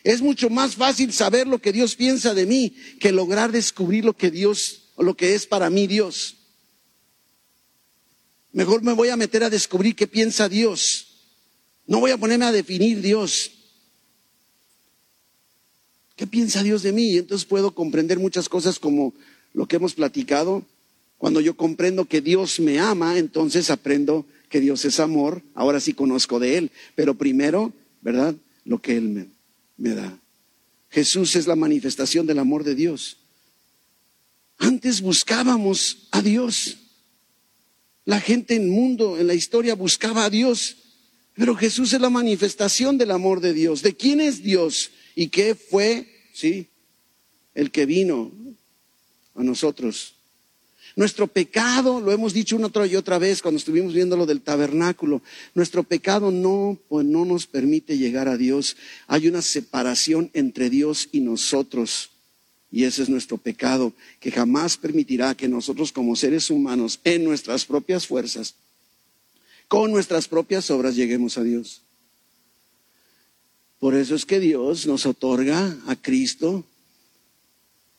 Es 0.04 0.22
mucho 0.22 0.48
más 0.52 0.76
fácil 0.76 1.12
saber 1.12 1.48
lo 1.48 1.58
que 1.58 1.72
Dios 1.72 1.96
piensa 1.96 2.36
de 2.36 2.46
mí 2.46 2.76
que 3.00 3.12
lograr 3.12 3.52
descubrir 3.52 4.06
lo 4.06 4.16
que 4.16 4.30
Dios, 4.30 4.92
lo 5.00 5.18
que 5.18 5.34
es 5.34 5.48
para 5.48 5.72
mí 5.72 5.88
Dios. 5.88 6.36
Mejor 8.52 8.84
me 8.84 8.94
voy 8.94 9.10
a 9.10 9.18
meter 9.18 9.44
a 9.44 9.50
descubrir 9.50 9.96
qué 9.96 10.06
piensa 10.06 10.48
Dios. 10.48 11.08
No 11.88 12.00
voy 12.00 12.12
a 12.12 12.18
ponerme 12.20 12.46
a 12.46 12.52
definir 12.52 13.02
Dios. 13.02 13.54
¿Qué 16.16 16.28
piensa 16.28 16.62
Dios 16.62 16.84
de 16.84 16.92
mí? 16.92 17.14
Y 17.14 17.18
entonces 17.18 17.48
puedo 17.48 17.74
comprender 17.74 18.20
muchas 18.20 18.48
cosas 18.48 18.78
como 18.78 19.16
lo 19.52 19.68
que 19.68 19.78
hemos 19.78 19.96
platicado. 19.96 20.64
Cuando 21.18 21.40
yo 21.42 21.56
comprendo 21.56 22.06
que 22.06 22.22
Dios 22.22 22.60
me 22.60 22.80
ama, 22.80 23.18
entonces 23.18 23.70
aprendo 23.70 24.26
que 24.50 24.60
Dios 24.60 24.86
es 24.86 25.00
amor. 25.00 25.42
Ahora 25.54 25.80
sí 25.80 25.94
conozco 25.94 26.40
de 26.40 26.58
Él. 26.58 26.72
Pero 26.96 27.16
primero, 27.16 27.74
¿verdad? 28.02 28.36
Lo 28.64 28.82
que 28.82 28.98
Él 28.98 29.30
me, 29.78 29.90
da. 29.92 30.20
Jesús 30.90 31.36
es 31.36 31.48
la 31.48 31.56
manifestación 31.56 32.26
del 32.26 32.40
amor 32.40 32.64
de 32.64 32.76
Dios. 32.76 33.18
Antes 34.58 35.02
buscábamos 35.02 36.08
a 36.12 36.22
Dios. 36.22 36.78
La 38.06 38.22
gente 38.22 38.56
en 38.56 38.64
el 38.64 38.70
mundo, 38.70 39.18
en 39.18 39.28
la 39.28 39.34
historia, 39.34 39.76
buscaba 39.76 40.26
a 40.26 40.30
Dios. 40.30 40.78
Pero 41.34 41.56
Jesús 41.56 41.92
es 41.94 42.00
la 42.00 42.10
manifestación 42.10 42.98
del 42.98 43.12
amor 43.12 43.42
de 43.42 43.54
Dios. 43.54 43.82
¿De 43.82 43.96
quién 43.96 44.22
es 44.22 44.44
Dios? 44.44 44.92
¿Y 45.16 45.28
qué 45.28 45.56
fue? 45.56 46.08
Sí, 46.34 46.68
el 47.54 47.72
que 47.72 47.86
vino 47.86 48.32
a 49.34 49.44
nosotros. 49.44 50.15
Nuestro 50.96 51.28
pecado, 51.28 52.00
lo 52.00 52.14
hemos 52.14 52.34
dicho 52.34 52.56
una 52.56 52.68
otra 52.68 52.88
y 52.88 52.96
otra 52.96 53.18
vez 53.20 53.42
cuando 53.42 53.58
estuvimos 53.58 53.94
viendo 53.94 54.16
lo 54.16 54.26
del 54.26 54.42
tabernáculo, 54.42 55.22
nuestro 55.54 55.84
pecado 55.84 56.32
no, 56.32 56.78
pues 56.88 57.06
no 57.06 57.26
nos 57.26 57.48
permite 57.48 57.98
llegar 57.98 58.30
a 58.30 58.38
Dios. 58.38 58.78
Hay 59.08 59.28
una 59.28 59.42
separación 59.42 60.32
entre 60.34 60.70
Dios 60.70 61.10
y 61.12 61.20
nosotros. 61.20 62.12
Y 62.72 62.86
ese 62.86 63.04
es 63.04 63.10
nuestro 63.10 63.38
pecado, 63.38 63.94
que 64.22 64.32
jamás 64.32 64.78
permitirá 64.78 65.36
que 65.36 65.50
nosotros 65.50 65.92
como 65.92 66.16
seres 66.16 66.50
humanos, 66.50 67.02
en 67.04 67.26
nuestras 67.26 67.66
propias 67.66 68.08
fuerzas, 68.08 68.56
con 69.68 69.92
nuestras 69.92 70.30
propias 70.30 70.72
obras, 70.72 70.96
lleguemos 70.96 71.38
a 71.38 71.44
Dios. 71.44 71.82
Por 73.80 73.96
eso 73.96 74.16
es 74.16 74.26
que 74.26 74.40
Dios 74.40 74.88
nos 74.88 75.06
otorga 75.06 75.78
a 75.88 75.96
Cristo 75.96 76.64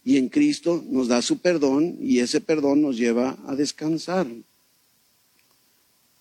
y 0.06 0.18
en 0.18 0.28
Cristo 0.28 0.84
nos 0.88 1.08
da 1.08 1.20
su 1.20 1.38
perdón 1.38 1.98
y 2.00 2.20
ese 2.20 2.40
perdón 2.40 2.80
nos 2.80 2.96
lleva 2.96 3.36
a 3.48 3.56
descansar. 3.56 4.28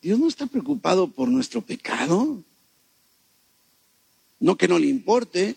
Dios 0.01 0.17
no 0.17 0.27
está 0.27 0.47
preocupado 0.47 1.07
por 1.11 1.27
nuestro 1.27 1.61
pecado. 1.61 2.43
No 4.39 4.57
que 4.57 4.67
no 4.67 4.79
le 4.79 4.87
importe, 4.87 5.55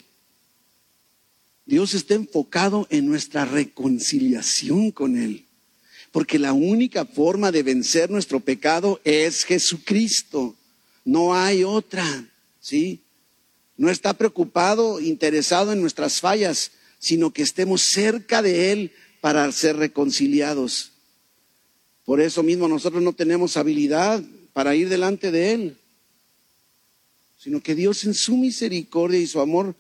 Dios 1.65 1.95
está 1.95 2.17
enfocado 2.17 2.87
en 2.91 3.07
nuestra 3.07 3.47
reconciliación 3.47 4.91
con 4.91 5.17
Él. 5.17 5.47
Porque 6.13 6.39
la 6.39 6.53
única 6.53 7.07
forma 7.07 7.51
de 7.51 7.63
vencer 7.63 8.11
nuestro 8.11 8.41
pecado 8.41 9.01
es 9.05 9.43
Jesucristo. 9.45 10.55
No 11.03 11.35
hay 11.35 11.65
otra, 11.65 12.05
¿sí? 12.61 13.01
No 13.79 13.89
está 13.89 14.13
preocupado, 14.13 15.01
interesado 15.01 15.73
en 15.73 15.81
nuestras 15.81 16.21
fallas, 16.21 16.73
sino 16.99 17.33
que 17.33 17.43
estemos 17.43 17.83
cerca 17.83 18.43
de 18.43 18.73
Él 18.73 18.93
para 19.21 19.51
ser 19.53 19.77
reconciliados. 19.77 20.93
Por 22.05 22.21
eso 22.21 22.43
mismo 22.43 22.69
nosotros 22.69 23.03
no 23.03 23.13
tenemos 23.13 23.57
habilidad 23.57 24.23
para 24.53 24.75
ir 24.75 24.89
delante 24.89 25.31
de 25.31 25.53
Él, 25.53 25.77
sino 27.39 27.63
que 27.63 27.75
Dios 27.75 28.05
en 28.05 28.15
su 28.15 28.37
misericordia 28.37 29.21
y 29.21 29.27
su 29.27 29.41
amor 29.41 29.77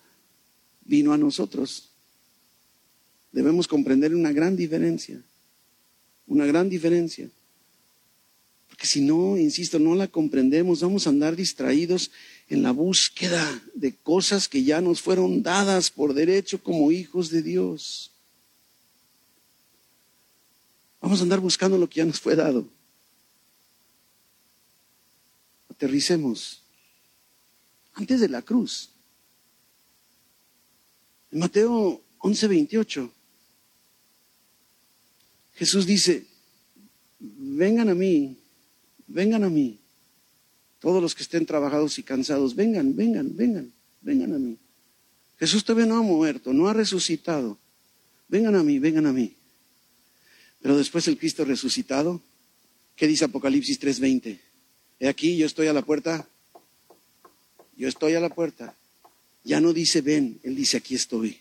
vino 0.84 1.12
a 1.12 1.18
nosotros. 1.18 1.90
Debemos 3.32 3.68
comprender 3.68 4.14
una 4.14 4.32
gran 4.32 4.56
diferencia, 4.56 5.20
una 6.26 6.46
gran 6.46 6.68
diferencia. 6.68 7.28
Porque 8.68 8.86
si 8.86 9.00
no, 9.00 9.36
insisto, 9.36 9.78
no 9.78 9.94
la 9.94 10.06
comprendemos, 10.06 10.80
vamos 10.80 11.06
a 11.06 11.10
andar 11.10 11.34
distraídos 11.34 12.10
en 12.48 12.62
la 12.62 12.72
búsqueda 12.72 13.62
de 13.74 13.94
cosas 13.94 14.48
que 14.48 14.64
ya 14.64 14.80
nos 14.80 15.02
fueron 15.02 15.42
dadas 15.42 15.90
por 15.90 16.14
derecho 16.14 16.62
como 16.62 16.90
hijos 16.90 17.30
de 17.30 17.42
Dios. 17.42 18.10
Vamos 21.00 21.20
a 21.20 21.22
andar 21.22 21.40
buscando 21.40 21.78
lo 21.78 21.88
que 21.88 21.96
ya 21.96 22.04
nos 22.04 22.20
fue 22.20 22.34
dado. 22.34 22.66
Aterricemos 25.70 26.62
antes 27.94 28.20
de 28.20 28.28
la 28.28 28.42
cruz. 28.42 28.90
En 31.30 31.40
Mateo 31.40 32.00
11:28, 32.20 33.10
Jesús 35.56 35.86
dice, 35.86 36.26
vengan 37.18 37.88
a 37.90 37.94
mí, 37.94 38.36
vengan 39.06 39.44
a 39.44 39.50
mí, 39.50 39.77
todos 40.80 41.02
los 41.02 41.14
que 41.14 41.22
estén 41.22 41.46
trabajados 41.46 41.98
y 41.98 42.02
cansados, 42.02 42.54
vengan, 42.54 42.94
vengan, 42.94 43.36
vengan, 43.36 43.72
vengan 44.00 44.34
a 44.34 44.38
mí. 44.38 44.56
Jesús 45.38 45.64
todavía 45.64 45.86
no 45.86 45.98
ha 45.98 46.02
muerto, 46.02 46.52
no 46.52 46.68
ha 46.68 46.72
resucitado. 46.72 47.58
Vengan 48.28 48.54
a 48.56 48.62
mí, 48.62 48.78
vengan 48.78 49.06
a 49.06 49.12
mí. 49.12 49.34
Pero 50.60 50.76
después 50.76 51.06
el 51.08 51.18
Cristo 51.18 51.44
resucitado, 51.44 52.20
¿qué 52.96 53.06
dice 53.06 53.24
Apocalipsis 53.24 53.80
3:20? 53.80 54.38
He 55.00 55.08
aquí, 55.08 55.36
yo 55.36 55.46
estoy 55.46 55.68
a 55.68 55.72
la 55.72 55.82
puerta, 55.82 56.28
yo 57.76 57.88
estoy 57.88 58.14
a 58.14 58.20
la 58.20 58.28
puerta 58.28 58.74
ya 59.48 59.60
no 59.62 59.72
dice 59.72 60.02
ven, 60.02 60.38
Él 60.42 60.54
dice 60.54 60.76
aquí 60.76 60.94
estoy. 60.94 61.38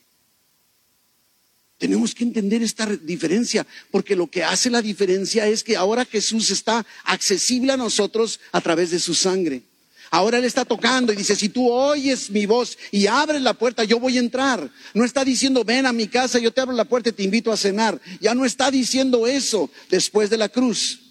Tenemos 1.78 2.16
que 2.16 2.24
entender 2.24 2.64
esta 2.64 2.86
diferencia, 2.86 3.66
porque 3.92 4.16
lo 4.16 4.28
que 4.28 4.44
hace 4.44 4.70
la 4.70 4.82
diferencia 4.82 5.48
es 5.48 5.64
que 5.64 5.76
ahora 5.76 6.06
Jesús 6.06 6.50
está 6.50 6.86
accesible 7.04 7.72
a 7.72 7.78
nosotros 7.78 8.40
a 8.52 8.62
través 8.62 8.90
de 8.90 9.00
su 9.00 9.14
sangre. 9.14 9.62
Ahora 10.10 10.38
Él 10.38 10.46
está 10.46 10.66
tocando 10.66 11.12
y 11.12 11.18
dice, 11.18 11.36
si 11.36 11.50
tú 11.50 11.70
oyes 11.70 12.30
mi 12.30 12.46
voz 12.46 12.78
y 12.92 13.08
abres 13.08 13.42
la 13.42 13.54
puerta, 13.54 13.84
yo 13.84 14.00
voy 14.00 14.18
a 14.18 14.22
entrar. 14.22 14.72
No 14.94 15.04
está 15.04 15.24
diciendo, 15.24 15.64
ven 15.64 15.86
a 15.86 15.94
mi 15.94 16.08
casa, 16.08 16.40
yo 16.40 16.52
te 16.52 16.62
abro 16.62 16.74
la 16.74 16.86
puerta 16.86 17.10
y 17.10 17.14
te 17.14 17.24
invito 17.24 17.52
a 17.52 17.58
cenar. 17.58 18.00
Ya 18.22 18.34
no 18.34 18.46
está 18.46 18.72
diciendo 18.72 19.28
eso 19.28 19.70
después 19.90 20.30
de 20.30 20.38
la 20.38 20.50
cruz. 20.50 21.07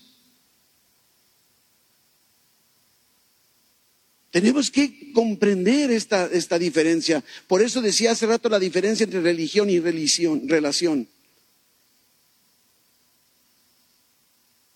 Tenemos 4.37 4.71
que 4.71 5.15
comprender 5.15 5.91
esta, 5.91 6.27
esta 6.27 6.59
diferencia. 6.59 7.25
Por 7.47 7.63
eso 7.63 7.81
decía 7.81 8.11
hace 8.11 8.27
rato 8.27 8.51
la 8.51 8.59
diferencia 8.59 9.05
entre 9.05 9.23
religión 9.23 9.71
y 9.71 9.81
religión, 9.81 10.47
relación. 10.47 11.09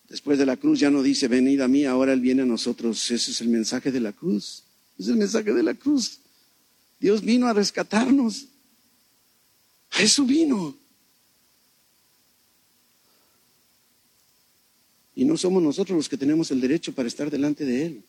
Después 0.09 0.39
de 0.39 0.47
la 0.47 0.57
cruz 0.57 0.79
ya 0.79 0.89
no 0.89 1.03
dice, 1.03 1.27
venid 1.27 1.61
a 1.61 1.67
mí, 1.67 1.85
ahora 1.85 2.13
Él 2.13 2.21
viene 2.21 2.41
a 2.41 2.45
nosotros. 2.47 3.11
Ese 3.11 3.29
es 3.29 3.39
el 3.41 3.49
mensaje 3.49 3.91
de 3.91 3.99
la 3.99 4.13
cruz. 4.13 4.63
Es 4.97 5.09
el 5.09 5.17
mensaje 5.17 5.53
de 5.53 5.61
la 5.61 5.75
cruz. 5.75 6.17
Dios 6.99 7.21
vino 7.21 7.45
a 7.45 7.53
rescatarnos. 7.53 8.47
A 9.91 10.01
eso 10.01 10.25
vino. 10.25 10.75
Y 15.13 15.23
no 15.23 15.37
somos 15.37 15.61
nosotros 15.61 15.95
los 15.95 16.09
que 16.09 16.17
tenemos 16.17 16.49
el 16.49 16.61
derecho 16.61 16.95
para 16.95 17.07
estar 17.07 17.29
delante 17.29 17.63
de 17.63 17.85
Él 17.85 18.03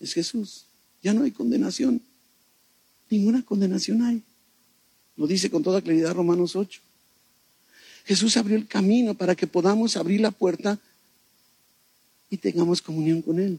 es 0.00 0.12
Jesús. 0.12 0.64
Ya 1.02 1.12
no 1.12 1.24
hay 1.24 1.30
condenación. 1.30 2.00
Ninguna 3.08 3.44
condenación 3.44 4.02
hay. 4.02 4.22
Lo 5.16 5.26
dice 5.26 5.50
con 5.50 5.62
toda 5.62 5.80
claridad 5.80 6.14
Romanos 6.14 6.56
8. 6.56 6.80
Jesús 8.04 8.36
abrió 8.36 8.56
el 8.56 8.66
camino 8.66 9.14
para 9.14 9.34
que 9.34 9.46
podamos 9.46 9.96
abrir 9.96 10.20
la 10.20 10.30
puerta 10.30 10.78
y 12.30 12.36
tengamos 12.36 12.82
comunión 12.82 13.22
con 13.22 13.40
Él. 13.40 13.58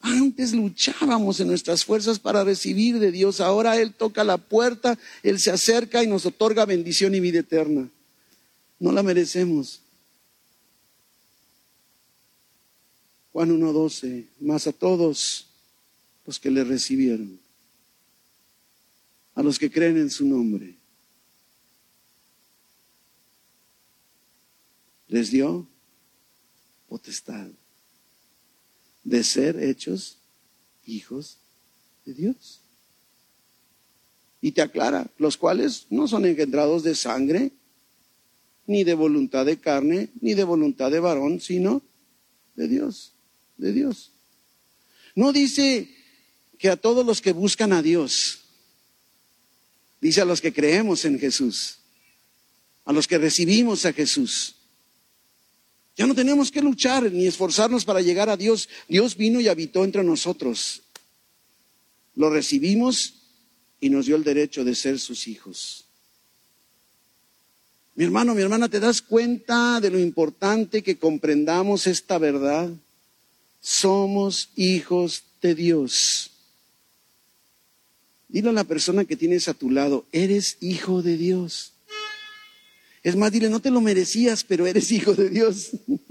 Antes 0.00 0.52
luchábamos 0.52 1.40
en 1.40 1.48
nuestras 1.48 1.84
fuerzas 1.84 2.18
para 2.18 2.44
recibir 2.44 2.98
de 2.98 3.10
Dios. 3.10 3.40
Ahora 3.40 3.78
Él 3.80 3.94
toca 3.94 4.22
la 4.22 4.36
puerta, 4.36 4.98
Él 5.22 5.40
se 5.40 5.50
acerca 5.50 6.02
y 6.02 6.06
nos 6.06 6.26
otorga 6.26 6.66
bendición 6.66 7.14
y 7.14 7.20
vida 7.20 7.38
eterna. 7.40 7.88
No 8.78 8.92
la 8.92 9.02
merecemos. 9.02 9.80
Juan 13.34 13.50
1.12, 13.50 14.28
más 14.38 14.68
a 14.68 14.72
todos 14.72 15.48
los 16.24 16.38
que 16.38 16.52
le 16.52 16.62
recibieron, 16.62 17.40
a 19.34 19.42
los 19.42 19.58
que 19.58 19.72
creen 19.72 19.96
en 19.96 20.08
su 20.08 20.24
nombre, 20.24 20.76
les 25.08 25.32
dio 25.32 25.66
potestad 26.88 27.48
de 29.02 29.24
ser 29.24 29.60
hechos 29.60 30.18
hijos 30.86 31.38
de 32.04 32.14
Dios. 32.14 32.60
Y 34.40 34.52
te 34.52 34.62
aclara, 34.62 35.10
los 35.18 35.36
cuales 35.36 35.88
no 35.90 36.06
son 36.06 36.24
engendrados 36.24 36.84
de 36.84 36.94
sangre, 36.94 37.50
ni 38.68 38.84
de 38.84 38.94
voluntad 38.94 39.44
de 39.44 39.58
carne, 39.58 40.10
ni 40.20 40.34
de 40.34 40.44
voluntad 40.44 40.92
de 40.92 41.00
varón, 41.00 41.40
sino 41.40 41.82
de 42.54 42.68
Dios 42.68 43.13
de 43.56 43.72
Dios. 43.72 44.12
No 45.14 45.32
dice 45.32 45.88
que 46.58 46.68
a 46.68 46.76
todos 46.76 47.04
los 47.04 47.20
que 47.20 47.32
buscan 47.32 47.72
a 47.72 47.82
Dios, 47.82 48.40
dice 50.00 50.20
a 50.20 50.24
los 50.24 50.40
que 50.40 50.52
creemos 50.52 51.04
en 51.04 51.18
Jesús, 51.18 51.78
a 52.84 52.92
los 52.92 53.06
que 53.06 53.18
recibimos 53.18 53.84
a 53.86 53.92
Jesús. 53.92 54.56
Ya 55.96 56.06
no 56.06 56.14
tenemos 56.14 56.50
que 56.50 56.60
luchar 56.60 57.10
ni 57.12 57.26
esforzarnos 57.26 57.84
para 57.84 58.00
llegar 58.00 58.28
a 58.28 58.36
Dios. 58.36 58.68
Dios 58.88 59.16
vino 59.16 59.40
y 59.40 59.48
habitó 59.48 59.84
entre 59.84 60.02
nosotros. 60.02 60.82
Lo 62.16 62.30
recibimos 62.30 63.14
y 63.80 63.90
nos 63.90 64.06
dio 64.06 64.16
el 64.16 64.24
derecho 64.24 64.64
de 64.64 64.74
ser 64.74 64.98
sus 64.98 65.28
hijos. 65.28 65.84
Mi 67.94 68.04
hermano, 68.04 68.34
mi 68.34 68.42
hermana, 68.42 68.68
¿te 68.68 68.80
das 68.80 69.00
cuenta 69.00 69.80
de 69.80 69.90
lo 69.90 70.00
importante 70.00 70.82
que 70.82 70.98
comprendamos 70.98 71.86
esta 71.86 72.18
verdad? 72.18 72.70
Somos 73.64 74.50
hijos 74.56 75.24
de 75.40 75.54
Dios. 75.54 76.30
Dile 78.28 78.50
a 78.50 78.52
la 78.52 78.64
persona 78.64 79.06
que 79.06 79.16
tienes 79.16 79.48
a 79.48 79.54
tu 79.54 79.70
lado, 79.70 80.04
eres 80.12 80.58
hijo 80.60 81.00
de 81.00 81.16
Dios. 81.16 81.72
Es 83.02 83.16
más, 83.16 83.32
dile, 83.32 83.48
no 83.48 83.60
te 83.60 83.70
lo 83.70 83.80
merecías, 83.80 84.44
pero 84.44 84.66
eres 84.66 84.92
hijo 84.92 85.14
de 85.14 85.30
Dios. 85.30 85.70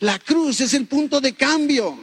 La 0.00 0.18
cruz 0.18 0.62
es 0.62 0.72
el 0.72 0.86
punto 0.86 1.20
de 1.20 1.34
cambio. 1.34 1.98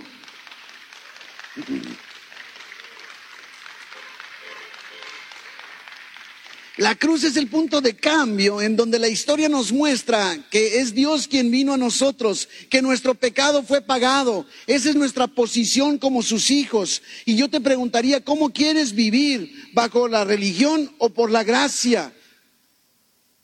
La 6.77 6.95
cruz 6.95 7.25
es 7.25 7.35
el 7.35 7.47
punto 7.47 7.81
de 7.81 7.97
cambio 7.97 8.61
en 8.61 8.77
donde 8.77 8.97
la 8.97 9.09
historia 9.09 9.49
nos 9.49 9.73
muestra 9.73 10.37
que 10.49 10.79
es 10.79 10.95
Dios 10.95 11.27
quien 11.27 11.51
vino 11.51 11.73
a 11.73 11.77
nosotros, 11.77 12.47
que 12.69 12.81
nuestro 12.81 13.13
pecado 13.13 13.61
fue 13.61 13.81
pagado. 13.81 14.45
Esa 14.67 14.89
es 14.89 14.95
nuestra 14.95 15.27
posición 15.27 15.97
como 15.97 16.23
sus 16.23 16.49
hijos. 16.49 17.01
Y 17.25 17.35
yo 17.35 17.49
te 17.49 17.59
preguntaría, 17.59 18.23
¿cómo 18.23 18.53
quieres 18.53 18.93
vivir? 18.93 19.53
¿Bajo 19.73 20.07
la 20.07 20.23
religión 20.23 20.95
o 20.97 21.09
por 21.09 21.29
la 21.29 21.43
gracia? 21.43 22.13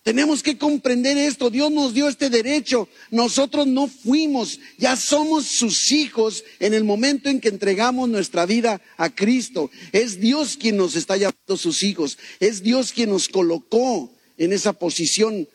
Tenemos 0.07 0.41
que 0.41 0.57
comprender 0.57 1.17
esto. 1.17 1.49
Dios 1.49 1.69
nos 1.69 1.93
dio 1.93 2.07
este 2.07 2.29
derecho. 2.29 2.87
Nosotros 3.11 3.67
no 3.67 3.89
fuimos, 3.89 4.57
ya 4.77 4.95
somos 4.95 5.47
sus 5.47 5.91
hijos 5.91 6.45
en 6.61 6.73
el 6.73 6.85
momento 6.85 7.27
en 7.27 7.41
que 7.41 7.49
entregamos 7.49 8.07
nuestra 8.07 8.45
vida 8.45 8.81
a 8.95 9.13
Cristo. 9.13 9.69
Es 9.91 10.21
Dios 10.21 10.55
quien 10.55 10.77
nos 10.77 10.95
está 10.95 11.17
llamando 11.17 11.57
sus 11.57 11.83
hijos. 11.83 12.17
Es 12.39 12.63
Dios 12.63 12.93
quien 12.93 13.09
nos 13.09 13.27
colocó 13.27 14.09
en 14.37 14.53
esa 14.53 14.71
posición. 14.71 15.45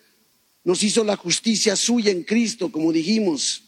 Nos 0.64 0.82
hizo 0.82 1.02
la 1.02 1.16
justicia 1.16 1.74
suya 1.74 2.10
en 2.10 2.22
Cristo, 2.22 2.70
como 2.70 2.92
dijimos. 2.92 3.62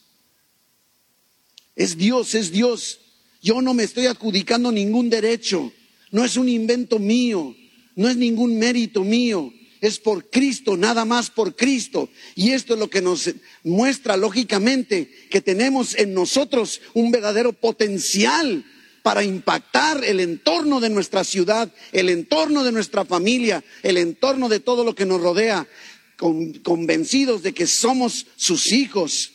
Es 1.74 1.97
Dios, 1.97 2.35
es 2.35 2.53
Dios. 2.53 3.01
Yo 3.41 3.62
no 3.62 3.72
me 3.72 3.85
estoy 3.85 4.05
adjudicando 4.05 4.70
ningún 4.70 5.09
derecho. 5.09 5.72
No 6.11 6.26
es 6.26 6.37
un 6.37 6.51
invento 6.51 6.99
mío. 6.99 7.57
No 7.97 8.07
es 8.07 8.18
ningún 8.18 8.59
mérito 8.59 9.03
mío 9.03 9.51
es 9.87 9.99
por 9.99 10.30
Cristo, 10.30 10.76
nada 10.76 11.05
más 11.05 11.30
por 11.30 11.55
Cristo. 11.55 12.09
Y 12.35 12.53
esto 12.53 12.74
es 12.74 12.80
lo 12.80 12.89
que 12.89 13.03
nos 13.03 13.30
muestra 13.62 14.16
lógicamente 14.16 15.11
que 15.30 15.41
tenemos 15.41 15.95
en 15.97 16.14
nosotros 16.14 16.80
un 16.95 17.11
verdadero 17.11 17.53
potencial 17.53 18.64
para 19.03 19.22
impactar 19.22 20.03
el 20.03 20.20
entorno 20.20 20.80
de 20.80 20.89
nuestra 20.89 21.24
ciudad, 21.24 21.70
el 21.93 22.09
entorno 22.09 22.64
de 22.64 22.72
nuestra 22.72 23.05
familia, 23.05 23.62
el 23.82 23.99
entorno 23.99 24.49
de 24.49 24.61
todo 24.61 24.82
lo 24.82 24.95
que 24.95 25.05
nos 25.05 25.20
rodea, 25.20 25.68
convencidos 26.16 27.43
de 27.43 27.53
que 27.53 27.66
somos 27.66 28.26
sus 28.37 28.72
hijos 28.72 29.32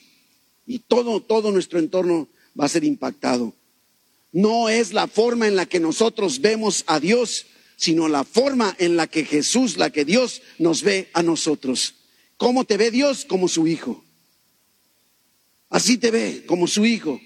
y 0.66 0.80
todo, 0.80 1.22
todo 1.22 1.52
nuestro 1.52 1.78
entorno 1.78 2.30
va 2.60 2.66
a 2.66 2.70
ser 2.70 2.84
impactado. 2.84 3.54
No 4.32 4.70
es 4.70 4.94
la 4.94 5.08
forma 5.08 5.48
en 5.48 5.56
la 5.56 5.68
que 5.68 5.80
nosotros 5.80 6.42
vemos 6.42 6.84
a 6.88 7.00
Dios, 7.00 7.46
sino 7.80 8.10
la 8.10 8.26
forma 8.26 8.76
en 8.78 8.98
la 8.98 9.08
que 9.08 9.24
Jesús, 9.24 9.78
la 9.78 9.90
que 9.90 10.04
Dios 10.04 10.42
nos 10.58 10.84
ve 10.84 11.10
a 11.14 11.24
nosotros. 11.24 11.96
¿Cómo 12.36 12.66
te 12.66 12.76
ve 12.76 12.92
Dios? 12.92 13.24
Como 13.24 13.48
su 13.48 13.68
hijo. 13.68 14.04
Así 15.70 15.98
te 15.98 16.12
ve, 16.12 16.44
como 16.46 16.68
su 16.68 16.86
hijo. 16.86 17.22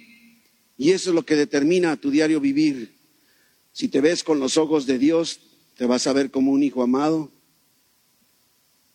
Y 0.78 0.92
eso 0.92 1.10
es 1.10 1.16
lo 1.16 1.26
que 1.26 1.36
determina 1.36 1.98
tu 1.98 2.12
diario 2.12 2.40
vivir. 2.40 2.94
Si 3.72 3.88
te 3.88 4.00
ves 4.00 4.24
con 4.24 4.40
los 4.40 4.58
ojos 4.58 4.86
de 4.86 5.00
Dios, 5.00 5.40
te 5.76 5.88
vas 5.88 6.06
a 6.06 6.14
ver 6.14 6.30
como 6.30 6.52
un 6.52 6.62
hijo 6.62 6.84
amado, 6.84 7.32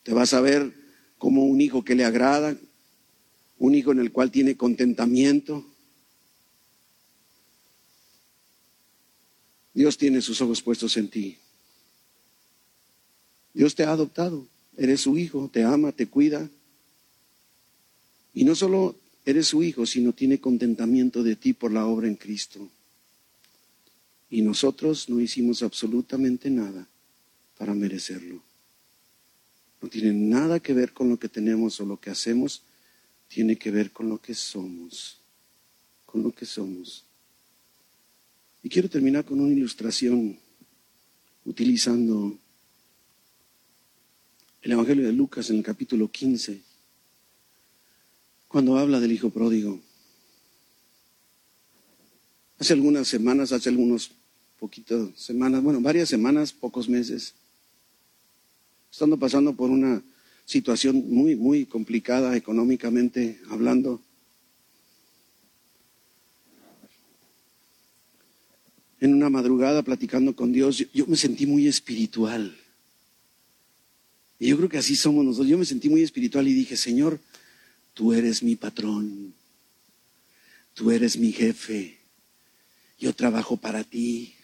te 0.04 0.12
vas 0.12 0.34
a 0.34 0.40
ver 0.40 0.72
como 1.18 1.44
un 1.44 1.60
hijo 1.60 1.84
que 1.84 1.96
le 1.96 2.04
agrada, 2.04 2.56
un 3.58 3.74
hijo 3.74 3.90
en 3.90 3.98
el 3.98 4.12
cual 4.12 4.30
tiene 4.30 4.56
contentamiento, 4.56 5.66
Dios 9.74 9.98
tiene 9.98 10.20
sus 10.20 10.40
ojos 10.40 10.62
puestos 10.62 10.96
en 10.96 11.08
ti. 11.08 11.38
Dios 13.58 13.74
te 13.74 13.82
ha 13.82 13.90
adoptado, 13.90 14.46
eres 14.76 15.00
su 15.00 15.18
hijo, 15.18 15.50
te 15.52 15.64
ama, 15.64 15.90
te 15.90 16.06
cuida. 16.06 16.48
Y 18.32 18.44
no 18.44 18.54
solo 18.54 18.94
eres 19.24 19.48
su 19.48 19.64
hijo, 19.64 19.84
sino 19.84 20.12
tiene 20.12 20.38
contentamiento 20.38 21.24
de 21.24 21.34
ti 21.34 21.54
por 21.54 21.72
la 21.72 21.84
obra 21.84 22.06
en 22.06 22.14
Cristo. 22.14 22.70
Y 24.30 24.42
nosotros 24.42 25.08
no 25.08 25.18
hicimos 25.18 25.64
absolutamente 25.64 26.50
nada 26.50 26.86
para 27.56 27.74
merecerlo. 27.74 28.40
No 29.82 29.88
tiene 29.88 30.12
nada 30.12 30.60
que 30.60 30.72
ver 30.72 30.92
con 30.92 31.08
lo 31.08 31.18
que 31.18 31.28
tenemos 31.28 31.80
o 31.80 31.84
lo 31.84 31.98
que 31.98 32.10
hacemos, 32.10 32.62
tiene 33.26 33.56
que 33.56 33.72
ver 33.72 33.90
con 33.90 34.08
lo 34.08 34.22
que 34.22 34.36
somos, 34.36 35.18
con 36.06 36.22
lo 36.22 36.30
que 36.30 36.46
somos. 36.46 37.02
Y 38.62 38.68
quiero 38.68 38.88
terminar 38.88 39.24
con 39.24 39.40
una 39.40 39.52
ilustración 39.52 40.38
utilizando 41.44 42.38
el 44.62 44.72
Evangelio 44.72 45.06
de 45.06 45.12
Lucas 45.12 45.50
en 45.50 45.58
el 45.58 45.62
capítulo 45.62 46.10
15, 46.10 46.60
cuando 48.48 48.76
habla 48.76 48.98
del 49.00 49.12
Hijo 49.12 49.30
Pródigo. 49.30 49.80
Hace 52.58 52.72
algunas 52.72 53.06
semanas, 53.06 53.52
hace 53.52 53.68
algunos 53.68 54.10
poquitas 54.58 55.10
semanas, 55.14 55.62
bueno, 55.62 55.80
varias 55.80 56.08
semanas, 56.08 56.52
pocos 56.52 56.88
meses, 56.88 57.34
estando 58.90 59.16
pasando 59.16 59.54
por 59.54 59.70
una 59.70 60.02
situación 60.44 61.04
muy, 61.08 61.36
muy 61.36 61.66
complicada 61.66 62.36
económicamente 62.36 63.40
hablando. 63.50 64.00
En 69.00 69.14
una 69.14 69.30
madrugada 69.30 69.82
platicando 69.82 70.34
con 70.34 70.52
Dios, 70.52 70.84
yo, 70.92 71.06
me 71.06 71.16
sentí 71.16 71.46
muy 71.46 71.68
espiritual. 71.68 72.56
Y 74.38 74.48
yo 74.48 74.56
creo 74.56 74.68
que 74.68 74.78
así 74.78 74.94
somos 74.94 75.24
nosotros. 75.24 75.48
Yo 75.48 75.58
me 75.58 75.64
sentí 75.64 75.88
muy 75.88 76.02
espiritual 76.02 76.46
y 76.46 76.52
dije, 76.52 76.76
Señor, 76.76 77.20
tú 77.94 78.12
eres 78.12 78.42
mi 78.42 78.54
patrón, 78.54 79.34
tú 80.74 80.90
eres 80.90 81.16
mi 81.16 81.32
jefe, 81.32 81.98
yo 82.98 83.12
trabajo 83.12 83.56
para 83.56 83.82
ti. 83.82 84.34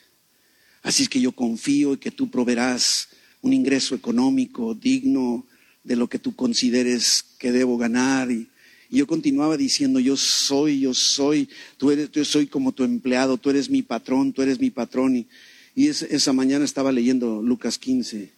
Así 0.83 1.05
es 1.05 1.09
que 1.09 1.21
yo 1.21 1.33
confío 1.33 1.93
en 1.93 1.99
que 1.99 2.11
tú 2.11 2.31
proveerás 2.31 3.09
un 3.43 3.53
ingreso 3.53 3.95
económico 3.95 4.75
digno 4.75 5.47
de 5.85 5.97
lo 5.97 6.09
que 6.09 6.19
tú 6.19 6.35
consideres 6.35 7.25
que 7.39 7.53
debo 7.53 7.79
ganar. 7.79 8.31
Y, 8.31 8.49
yo 8.91 9.09
continuaba 9.09 9.57
diciendo, 9.57 9.99
yo 9.99 10.17
soy, 10.17 10.81
yo 10.81 10.95
soy, 10.95 11.49
tú 11.79 11.91
eres, 11.91 12.13
yo 12.13 12.25
soy 12.25 12.47
como 12.47 12.71
tu 12.71 12.85
empleado, 12.85 13.39
tú 13.39 13.51
eres 13.51 13.69
mi 13.69 13.83
patrón, 13.83 14.33
tú 14.33 14.43
eres 14.43 14.61
mi 14.61 14.71
patrón. 14.71 15.17
Y, 15.17 15.27
y 15.75 15.89
esa 15.89 16.33
mañana 16.33 16.65
estaba 16.65 16.93
leyendo 16.93 17.43
Lucas 17.43 17.77
15. 17.79 18.31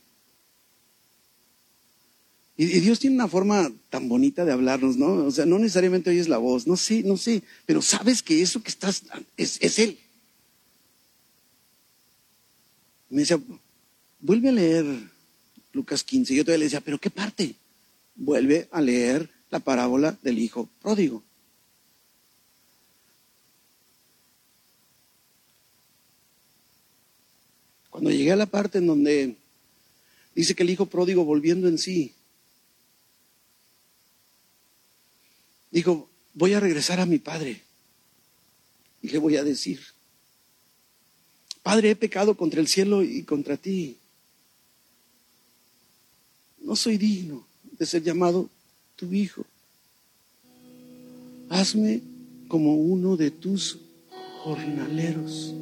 Y, 2.56 2.66
Dios 2.80 2.98
tiene 2.98 3.16
una 3.16 3.28
forma 3.28 3.70
tan 3.90 4.08
bonita 4.08 4.44
de 4.44 4.52
hablarnos, 4.52 4.96
¿no? 4.96 5.26
O 5.26 5.30
sea, 5.30 5.44
no 5.44 5.58
necesariamente 5.58 6.10
oyes 6.10 6.28
la 6.28 6.38
voz, 6.38 6.66
no 6.66 6.76
sé, 6.76 7.02
no 7.02 7.16
sé, 7.16 7.42
pero 7.66 7.82
sabes 7.82 8.22
que 8.22 8.40
eso 8.40 8.62
que 8.62 8.70
estás 8.70 9.02
es, 9.36 9.58
es 9.60 9.78
Él. 9.78 9.98
Me 13.10 13.20
decía, 13.20 13.38
vuelve 14.20 14.48
a 14.48 14.52
leer 14.52 14.84
Lucas 15.72 16.02
15. 16.02 16.34
Yo 16.34 16.44
todavía 16.44 16.60
le 16.60 16.64
decía, 16.64 16.80
¿pero 16.80 16.98
qué 16.98 17.10
parte? 17.10 17.54
Vuelve 18.14 18.68
a 18.72 18.80
leer 18.80 19.30
la 19.50 19.60
parábola 19.60 20.16
del 20.22 20.38
hijo 20.38 20.68
pródigo. 20.80 21.22
Cuando 27.90 28.10
llegué 28.10 28.32
a 28.32 28.36
la 28.36 28.46
parte 28.46 28.78
en 28.78 28.86
donde 28.86 29.36
dice 30.34 30.54
que 30.54 30.62
el 30.62 30.70
hijo 30.70 30.86
pródigo 30.86 31.24
volviendo 31.24 31.68
en 31.68 31.78
sí, 31.78 32.12
dijo, 35.76 36.08
voy 36.32 36.54
a 36.54 36.60
regresar 36.60 37.00
a 37.00 37.06
mi 37.06 37.18
padre. 37.18 37.60
Y 39.02 39.10
le 39.10 39.18
voy 39.18 39.36
a 39.36 39.44
decir, 39.44 39.80
Padre, 41.62 41.90
he 41.90 41.96
pecado 41.96 42.34
contra 42.34 42.60
el 42.60 42.68
cielo 42.68 43.02
y 43.02 43.24
contra 43.24 43.56
ti. 43.56 43.96
No 46.62 46.76
soy 46.76 46.96
digno 46.96 47.44
de 47.76 47.84
ser 47.84 48.02
llamado 48.02 48.48
tu 48.94 49.12
hijo. 49.12 49.44
Hazme 51.50 52.00
como 52.48 52.76
uno 52.76 53.16
de 53.16 53.30
tus 53.30 53.78
jornaleros. 54.44 55.52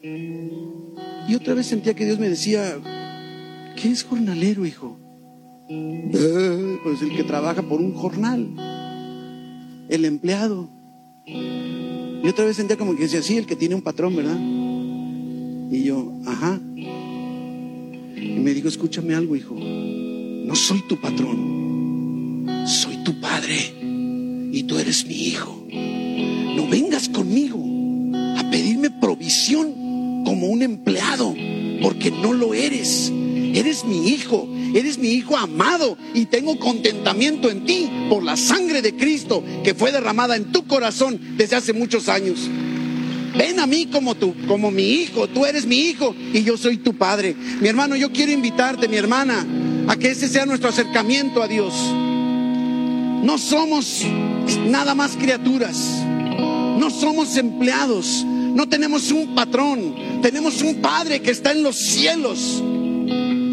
Y 0.00 1.34
otra 1.34 1.52
vez 1.52 1.66
sentía 1.66 1.94
que 1.94 2.06
Dios 2.06 2.18
me 2.18 2.30
decía, 2.30 2.80
¿qué 3.76 3.90
es 3.90 4.04
jornalero, 4.04 4.64
hijo? 4.64 5.03
Pues 5.66 7.00
el 7.02 7.16
que 7.16 7.24
trabaja 7.24 7.62
por 7.62 7.80
un 7.80 7.94
jornal, 7.94 8.48
el 9.88 10.04
empleado. 10.04 10.68
Y 11.26 12.28
otra 12.28 12.44
vez 12.44 12.56
sentía 12.56 12.76
como 12.76 12.96
que 12.96 13.04
decía, 13.04 13.22
sí, 13.22 13.38
el 13.38 13.46
que 13.46 13.56
tiene 13.56 13.74
un 13.74 13.82
patrón, 13.82 14.16
¿verdad? 14.16 14.38
Y 15.70 15.84
yo, 15.84 16.12
ajá. 16.26 16.60
Y 16.76 18.38
me 18.40 18.52
dijo, 18.52 18.68
escúchame 18.68 19.14
algo, 19.14 19.36
hijo. 19.36 19.54
No 19.54 20.54
soy 20.54 20.82
tu 20.88 21.00
patrón. 21.00 22.46
Soy 22.66 23.02
tu 23.04 23.18
padre. 23.20 23.74
Y 24.52 24.62
tú 24.64 24.78
eres 24.78 25.06
mi 25.06 25.14
hijo. 25.14 25.66
No 26.56 26.68
vengas 26.68 27.08
conmigo 27.08 27.58
a 28.38 28.50
pedirme 28.50 28.90
provisión 28.90 30.24
como 30.24 30.46
un 30.46 30.62
empleado, 30.62 31.34
porque 31.82 32.10
no 32.10 32.32
lo 32.32 32.54
eres. 32.54 33.12
Eres 33.54 33.84
mi 33.84 34.08
hijo 34.08 34.48
Eres 34.74 34.98
mi 34.98 35.10
hijo 35.10 35.36
amado 35.36 35.96
y 36.14 36.26
tengo 36.26 36.58
contentamiento 36.58 37.48
en 37.48 37.64
ti 37.64 37.88
por 38.08 38.24
la 38.24 38.36
sangre 38.36 38.82
de 38.82 38.96
Cristo 38.96 39.44
que 39.62 39.72
fue 39.72 39.92
derramada 39.92 40.34
en 40.34 40.50
tu 40.50 40.66
corazón 40.66 41.20
desde 41.36 41.54
hace 41.54 41.72
muchos 41.72 42.08
años. 42.08 42.50
Ven 43.38 43.60
a 43.60 43.66
mí 43.66 43.86
como 43.86 44.16
tú, 44.16 44.34
como 44.48 44.72
mi 44.72 44.82
hijo. 44.82 45.28
Tú 45.28 45.46
eres 45.46 45.64
mi 45.64 45.78
hijo 45.78 46.12
y 46.32 46.42
yo 46.42 46.56
soy 46.56 46.78
tu 46.78 46.94
padre. 46.94 47.36
Mi 47.60 47.68
hermano, 47.68 47.94
yo 47.94 48.10
quiero 48.10 48.32
invitarte, 48.32 48.88
mi 48.88 48.96
hermana, 48.96 49.46
a 49.86 49.94
que 49.94 50.10
ese 50.10 50.28
sea 50.28 50.44
nuestro 50.44 50.70
acercamiento 50.70 51.40
a 51.40 51.46
Dios. 51.46 51.72
No 53.22 53.38
somos 53.38 54.02
nada 54.66 54.96
más 54.96 55.12
criaturas. 55.16 55.76
No 56.78 56.90
somos 56.90 57.36
empleados. 57.36 58.24
No 58.26 58.68
tenemos 58.68 59.12
un 59.12 59.36
patrón. 59.36 59.94
Tenemos 60.20 60.62
un 60.62 60.80
Padre 60.80 61.22
que 61.22 61.30
está 61.30 61.52
en 61.52 61.62
los 61.62 61.76
cielos 61.76 62.60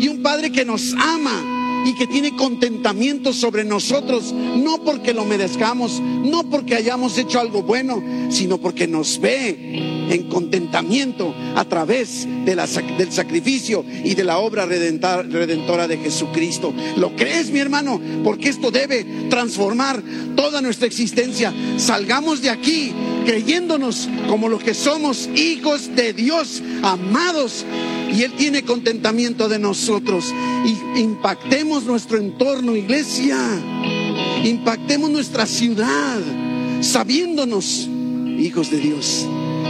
y 0.02 0.08
un 0.08 0.24
Padre 0.24 0.52
que 0.52 0.66
nos 0.66 0.93
ama 0.93 1.84
y 1.86 1.93
que 1.93 2.08
tiene 2.08 2.36
contentamiento 2.36 3.34
sobre 3.34 3.64
nosotros, 3.64 4.34
no 4.34 4.84
porque 4.84 5.14
lo 5.14 5.26
merezcamos, 5.26 5.99
no 5.99 6.49
porque 6.49 6.76
hayamos 6.76 7.18
hecho 7.20 7.39
algo 7.39 7.62
bueno, 7.62 8.04
sino 8.30 8.58
porque 8.58 8.88
nos 8.88 9.20
ve 9.20 10.08
en 10.10 10.24
contentamiento 10.24 11.36
a 11.56 11.66
través 11.66 12.28
de 12.45 12.56
del 12.56 13.12
sacrificio 13.12 13.86
y 14.04 14.16
de 14.16 14.24
la 14.24 14.39
obra 14.39 14.66
redentora 14.66 15.88
de 15.88 15.97
Jesucristo. 15.97 16.74
¿Lo 16.97 17.16
crees, 17.16 17.52
mi 17.52 17.60
hermano? 17.60 18.02
Porque 18.24 18.49
esto 18.49 18.72
debe 18.72 19.06
transformar 19.30 20.02
toda 20.36 20.62
nuestra 20.62 20.88
existencia. 20.88 21.54
Salgamos 21.78 22.41
de 22.41 22.49
aquí 22.49 22.91
creyéndonos 23.26 24.10
como 24.28 24.49
los 24.49 24.64
que 24.64 24.74
somos 24.74 25.30
hijos 25.36 25.95
de 25.95 26.14
Dios, 26.14 26.62
amados 26.82 27.66
y 28.14 28.24
Él 28.24 28.34
tiene 28.34 28.64
contentamiento 28.64 29.47
de 29.47 29.59
nosotros. 29.59 30.34
Y 30.66 30.99
impactemos 30.99 31.84
nuestro 31.84 32.18
entorno, 32.18 32.76
iglesia. 32.76 33.38
Impactemos 34.43 35.09
nuestra 35.09 35.45
ciudad, 35.45 36.20
sabiéndonos 36.82 37.88
hijos 38.38 38.70
de 38.72 38.78
Dios. 38.78 39.26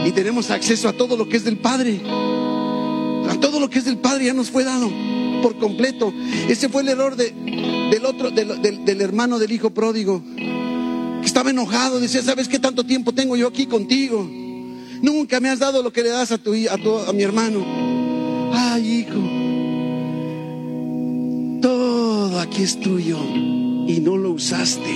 Y 0.05 0.11
tenemos 0.11 0.49
acceso 0.49 0.89
a 0.89 0.93
todo 0.93 1.17
lo 1.17 1.27
que 1.29 1.37
es 1.37 1.43
del 1.43 1.57
Padre. 1.57 2.01
A 3.29 3.37
todo 3.39 3.59
lo 3.59 3.69
que 3.69 3.79
es 3.79 3.85
del 3.85 3.97
Padre 3.97 4.25
ya 4.25 4.33
nos 4.33 4.49
fue 4.49 4.63
dado 4.63 4.89
por 5.41 5.57
completo. 5.57 6.13
Ese 6.47 6.69
fue 6.69 6.81
el 6.81 6.89
error 6.89 7.15
de, 7.15 7.31
del 7.91 8.05
otro, 8.05 8.31
del, 8.31 9.01
hermano 9.01 9.39
del 9.39 9.51
hijo 9.51 9.71
pródigo. 9.71 10.23
Que 10.35 11.27
estaba 11.27 11.51
enojado, 11.51 11.99
decía, 11.99 12.23
¿sabes 12.23 12.47
qué 12.47 12.57
tanto 12.57 12.83
tiempo 12.83 13.13
tengo 13.13 13.35
yo 13.35 13.47
aquí 13.47 13.67
contigo? 13.67 14.27
Nunca 15.01 15.39
me 15.39 15.49
has 15.49 15.59
dado 15.59 15.83
lo 15.83 15.91
que 15.91 16.03
le 16.03 16.09
das 16.09 16.31
a, 16.31 16.37
tu, 16.37 16.53
a, 16.53 17.09
a 17.09 17.13
mi 17.13 17.23
hermano 17.23 17.90
ay 18.53 18.99
hijo, 18.99 19.19
todo 21.61 22.39
aquí 22.39 22.63
es 22.63 22.79
tuyo 22.79 23.17
y 23.87 23.99
no 24.01 24.17
lo 24.17 24.31
usaste. 24.31 24.89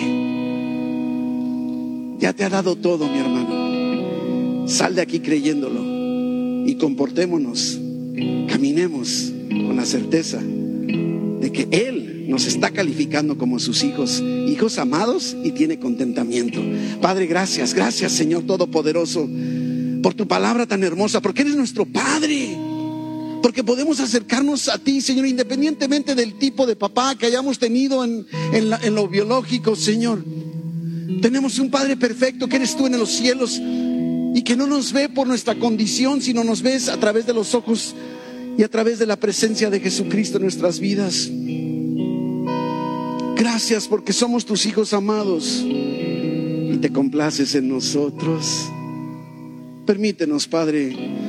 Ya 2.20 2.34
te 2.34 2.44
ha 2.44 2.50
dado 2.50 2.76
todo, 2.76 3.08
mi 3.08 3.20
hermano. 3.20 4.68
Sal 4.68 4.96
de 4.96 5.02
aquí 5.02 5.20
creyéndolo 5.20 6.66
y 6.66 6.76
comportémonos, 6.76 7.80
caminemos 8.48 9.32
con 9.50 9.76
la 9.76 9.86
certeza 9.86 10.40
de 10.42 11.52
que 11.52 11.68
Él 11.72 12.26
nos 12.28 12.48
está 12.48 12.72
calificando 12.72 13.38
como 13.38 13.60
sus 13.60 13.84
hijos, 13.84 14.24
hijos 14.48 14.80
amados 14.80 15.38
y 15.44 15.52
tiene 15.52 15.78
contentamiento. 15.78 16.60
Padre, 17.02 17.28
gracias, 17.28 17.74
gracias 17.74 18.12
Señor 18.12 18.44
Todopoderoso 18.44 19.30
por 20.02 20.14
tu 20.14 20.28
palabra 20.28 20.66
tan 20.66 20.84
hermosa, 20.84 21.22
porque 21.22 21.42
eres 21.42 21.56
nuestro 21.56 21.86
Padre 21.86 22.55
porque 23.46 23.64
podemos 23.64 24.00
acercarnos 24.00 24.70
a 24.70 24.80
ti, 24.80 25.02
Señor, 25.02 25.28
independientemente 25.28 26.16
del 26.16 26.34
tipo 26.40 26.66
de 26.66 26.76
papá 26.76 27.14
que 27.16 27.28
hayamos 27.28 27.60
tenido 27.60 28.04
en, 28.04 28.26
lo 28.96 29.08
biológico, 29.08 29.76
Señor. 29.76 30.26
Tenemos 31.22 31.60
un 31.60 31.70
Padre 31.70 31.96
perfecto 31.96 32.48
que 32.48 32.56
eres 32.56 32.76
tú 32.76 32.88
en 32.88 32.98
los 32.98 33.12
cielos 33.12 33.62
y 33.62 34.42
que 34.42 34.56
no 34.56 34.66
nos 34.66 34.92
ve 34.92 35.10
por 35.10 35.28
nuestra 35.28 35.54
condición, 35.60 36.24
sino 36.24 36.44
nos 36.44 36.64
ves 36.64 36.90
a 36.90 37.00
través 37.00 37.28
de 37.28 37.36
los 37.36 37.54
ojos 37.54 37.94
y 38.58 38.64
a 38.64 38.68
través 38.68 38.98
de 38.98 39.06
la 39.06 39.16
presencia 39.16 39.70
de 39.70 39.80
Jesucristo 39.80 40.38
en 40.38 40.42
nuestras 40.42 40.80
vidas. 40.80 41.30
Gracias 43.38 43.88
porque 43.88 44.12
somos 44.12 44.44
tus 44.44 44.66
hijos 44.66 44.92
amados 44.92 45.64
y 45.64 46.80
te 46.82 46.92
complaces 46.92 47.54
en 47.54 47.70
nosotros. 47.70 48.72
Permítenos, 49.86 50.48
Padre, 50.48 51.25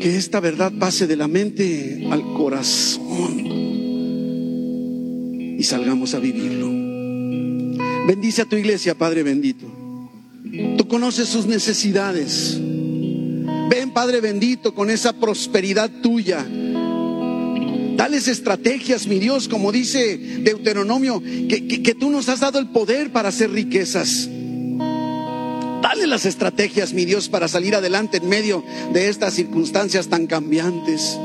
que 0.00 0.16
esta 0.16 0.40
verdad 0.40 0.72
pase 0.78 1.06
de 1.06 1.16
la 1.16 1.28
mente 1.28 2.08
al 2.10 2.22
corazón 2.32 3.46
y 5.58 5.62
salgamos 5.62 6.14
a 6.14 6.18
vivirlo. 6.18 6.68
Bendice 8.06 8.42
a 8.42 8.46
tu 8.46 8.56
iglesia, 8.56 8.96
Padre 8.96 9.22
bendito. 9.22 9.66
Tú 10.78 10.88
conoces 10.88 11.28
sus 11.28 11.46
necesidades. 11.46 12.58
Ven, 12.58 13.92
Padre 13.92 14.20
bendito, 14.20 14.74
con 14.74 14.90
esa 14.90 15.12
prosperidad 15.12 15.90
tuya. 16.02 16.46
Dales 17.96 18.26
estrategias, 18.26 19.06
mi 19.06 19.18
Dios, 19.18 19.48
como 19.48 19.70
dice 19.70 20.16
Deuteronomio, 20.16 21.22
que, 21.22 21.82
que, 21.82 21.94
tú 21.94 22.08
nos 22.08 22.30
has 22.30 22.40
dado 22.40 22.58
el 22.58 22.68
poder 22.70 23.12
para 23.12 23.28
hacer 23.28 23.50
riquezas. 23.50 24.30
Dale 25.90 26.06
las 26.06 26.24
estrategias, 26.24 26.92
mi 26.92 27.04
Dios, 27.04 27.28
para 27.28 27.48
salir 27.48 27.74
adelante 27.74 28.18
en 28.18 28.28
medio 28.28 28.62
de 28.92 29.08
estas 29.08 29.34
circunstancias 29.34 30.06
tan 30.06 30.28
cambiantes. 30.28 31.18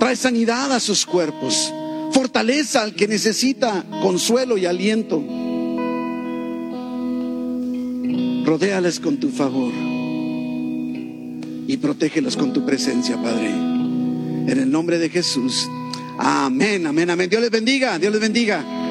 Trae 0.00 0.16
sanidad 0.16 0.72
a 0.72 0.80
sus 0.80 1.06
cuerpos. 1.06 1.72
Fortaleza 2.10 2.82
al 2.82 2.96
que 2.96 3.06
necesita 3.06 3.84
consuelo 4.02 4.58
y 4.58 4.66
aliento. 4.66 5.22
Rodéales 8.44 8.98
con 8.98 9.18
tu 9.18 9.30
favor 9.30 9.72
y 11.68 11.76
protégelos 11.76 12.36
con 12.36 12.52
tu 12.52 12.66
presencia, 12.66 13.16
Padre. 13.22 13.50
En 13.50 14.58
el 14.58 14.68
nombre 14.68 14.98
de 14.98 15.08
Jesús. 15.08 15.68
Amén, 16.18 16.84
amén, 16.84 17.10
amén. 17.10 17.30
Dios 17.30 17.42
les 17.42 17.52
bendiga, 17.52 17.96
Dios 17.96 18.10
les 18.10 18.20
bendiga. 18.20 18.85